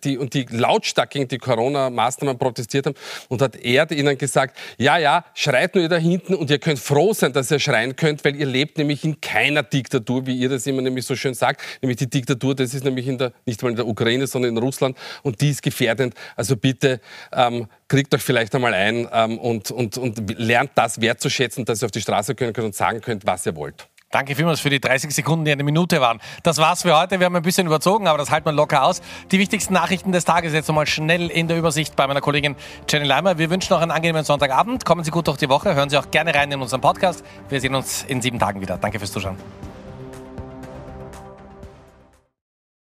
die, 0.03 0.17
und 0.17 0.33
die 0.33 0.45
lautstark 0.49 1.11
gegen 1.11 1.27
die 1.27 1.37
Corona-Maßnahmen 1.37 2.37
protestiert 2.37 2.85
haben. 2.85 2.95
Und 3.29 3.41
hat 3.41 3.55
er 3.55 3.91
ihnen 3.91 4.17
gesagt, 4.17 4.57
ja, 4.77 4.97
ja, 4.97 5.25
schreit 5.33 5.75
nur 5.75 5.83
ihr 5.83 5.89
da 5.89 5.97
hinten 5.97 6.35
und 6.35 6.49
ihr 6.49 6.59
könnt 6.59 6.79
froh 6.79 7.13
sein, 7.13 7.33
dass 7.33 7.51
ihr 7.51 7.59
schreien 7.59 7.95
könnt, 7.95 8.23
weil 8.25 8.35
ihr 8.35 8.45
lebt 8.45 8.77
nämlich 8.77 9.03
in 9.03 9.21
keiner 9.21 9.63
Diktatur, 9.63 10.25
wie 10.25 10.35
ihr 10.35 10.49
das 10.49 10.67
immer 10.67 10.81
nämlich 10.81 11.05
so 11.05 11.15
schön 11.15 11.33
sagt. 11.33 11.61
Nämlich 11.81 11.97
die 11.97 12.09
Diktatur, 12.09 12.55
das 12.55 12.73
ist 12.73 12.83
nämlich 12.83 13.07
in 13.07 13.17
der, 13.17 13.33
nicht 13.45 13.61
mal 13.61 13.69
in 13.69 13.75
der 13.75 13.87
Ukraine, 13.87 14.27
sondern 14.27 14.55
in 14.55 14.57
Russland 14.57 14.97
und 15.23 15.41
die 15.41 15.49
ist 15.49 15.61
gefährdend. 15.61 16.15
Also 16.35 16.55
bitte 16.55 16.99
ähm, 17.31 17.67
kriegt 17.91 18.15
euch 18.15 18.21
vielleicht 18.21 18.55
einmal 18.55 18.73
ein 18.73 19.05
ähm, 19.11 19.37
und, 19.37 19.69
und, 19.69 19.97
und 19.97 20.39
lernt 20.39 20.71
das 20.75 21.01
wertzuschätzen, 21.01 21.65
dass 21.65 21.83
ihr 21.83 21.87
auf 21.87 21.91
die 21.91 21.99
Straße 21.99 22.35
können 22.35 22.53
könnt 22.53 22.67
und 22.67 22.75
sagen 22.75 23.01
könnt, 23.01 23.27
was 23.27 23.45
ihr 23.45 23.53
wollt. 23.57 23.89
Danke 24.11 24.33
vielmals 24.33 24.61
für 24.61 24.69
die 24.69 24.79
30 24.79 25.13
Sekunden, 25.13 25.43
die 25.43 25.51
eine 25.51 25.63
Minute 25.63 25.99
waren. 25.99 26.21
Das 26.43 26.57
war's 26.57 26.83
für 26.83 26.97
heute. 26.97 27.19
Wir 27.19 27.25
haben 27.25 27.35
ein 27.35 27.41
bisschen 27.41 27.67
überzogen, 27.67 28.07
aber 28.07 28.17
das 28.17 28.31
halten 28.31 28.45
wir 28.45 28.53
locker 28.53 28.83
aus. 28.83 29.01
Die 29.31 29.39
wichtigsten 29.39 29.73
Nachrichten 29.73 30.13
des 30.13 30.23
Tages 30.23 30.53
jetzt 30.53 30.69
nochmal 30.69 30.87
schnell 30.87 31.29
in 31.29 31.49
der 31.49 31.57
Übersicht 31.57 31.97
bei 31.97 32.07
meiner 32.07 32.21
Kollegin 32.21 32.55
Jenny 32.89 33.05
Leimer. 33.05 33.37
Wir 33.37 33.49
wünschen 33.49 33.73
noch 33.73 33.81
einen 33.81 33.91
angenehmen 33.91 34.23
Sonntagabend. 34.23 34.85
Kommen 34.85 35.03
Sie 35.03 35.11
gut 35.11 35.27
durch 35.27 35.37
die 35.37 35.49
Woche. 35.49 35.75
Hören 35.75 35.89
Sie 35.89 35.97
auch 35.97 36.09
gerne 36.11 36.33
rein 36.33 36.49
in 36.49 36.61
unseren 36.61 36.79
Podcast. 36.79 37.25
Wir 37.49 37.59
sehen 37.59 37.75
uns 37.75 38.05
in 38.07 38.21
sieben 38.21 38.39
Tagen 38.39 38.61
wieder. 38.61 38.77
Danke 38.77 38.99
fürs 38.99 39.11
Zuschauen. 39.11 39.35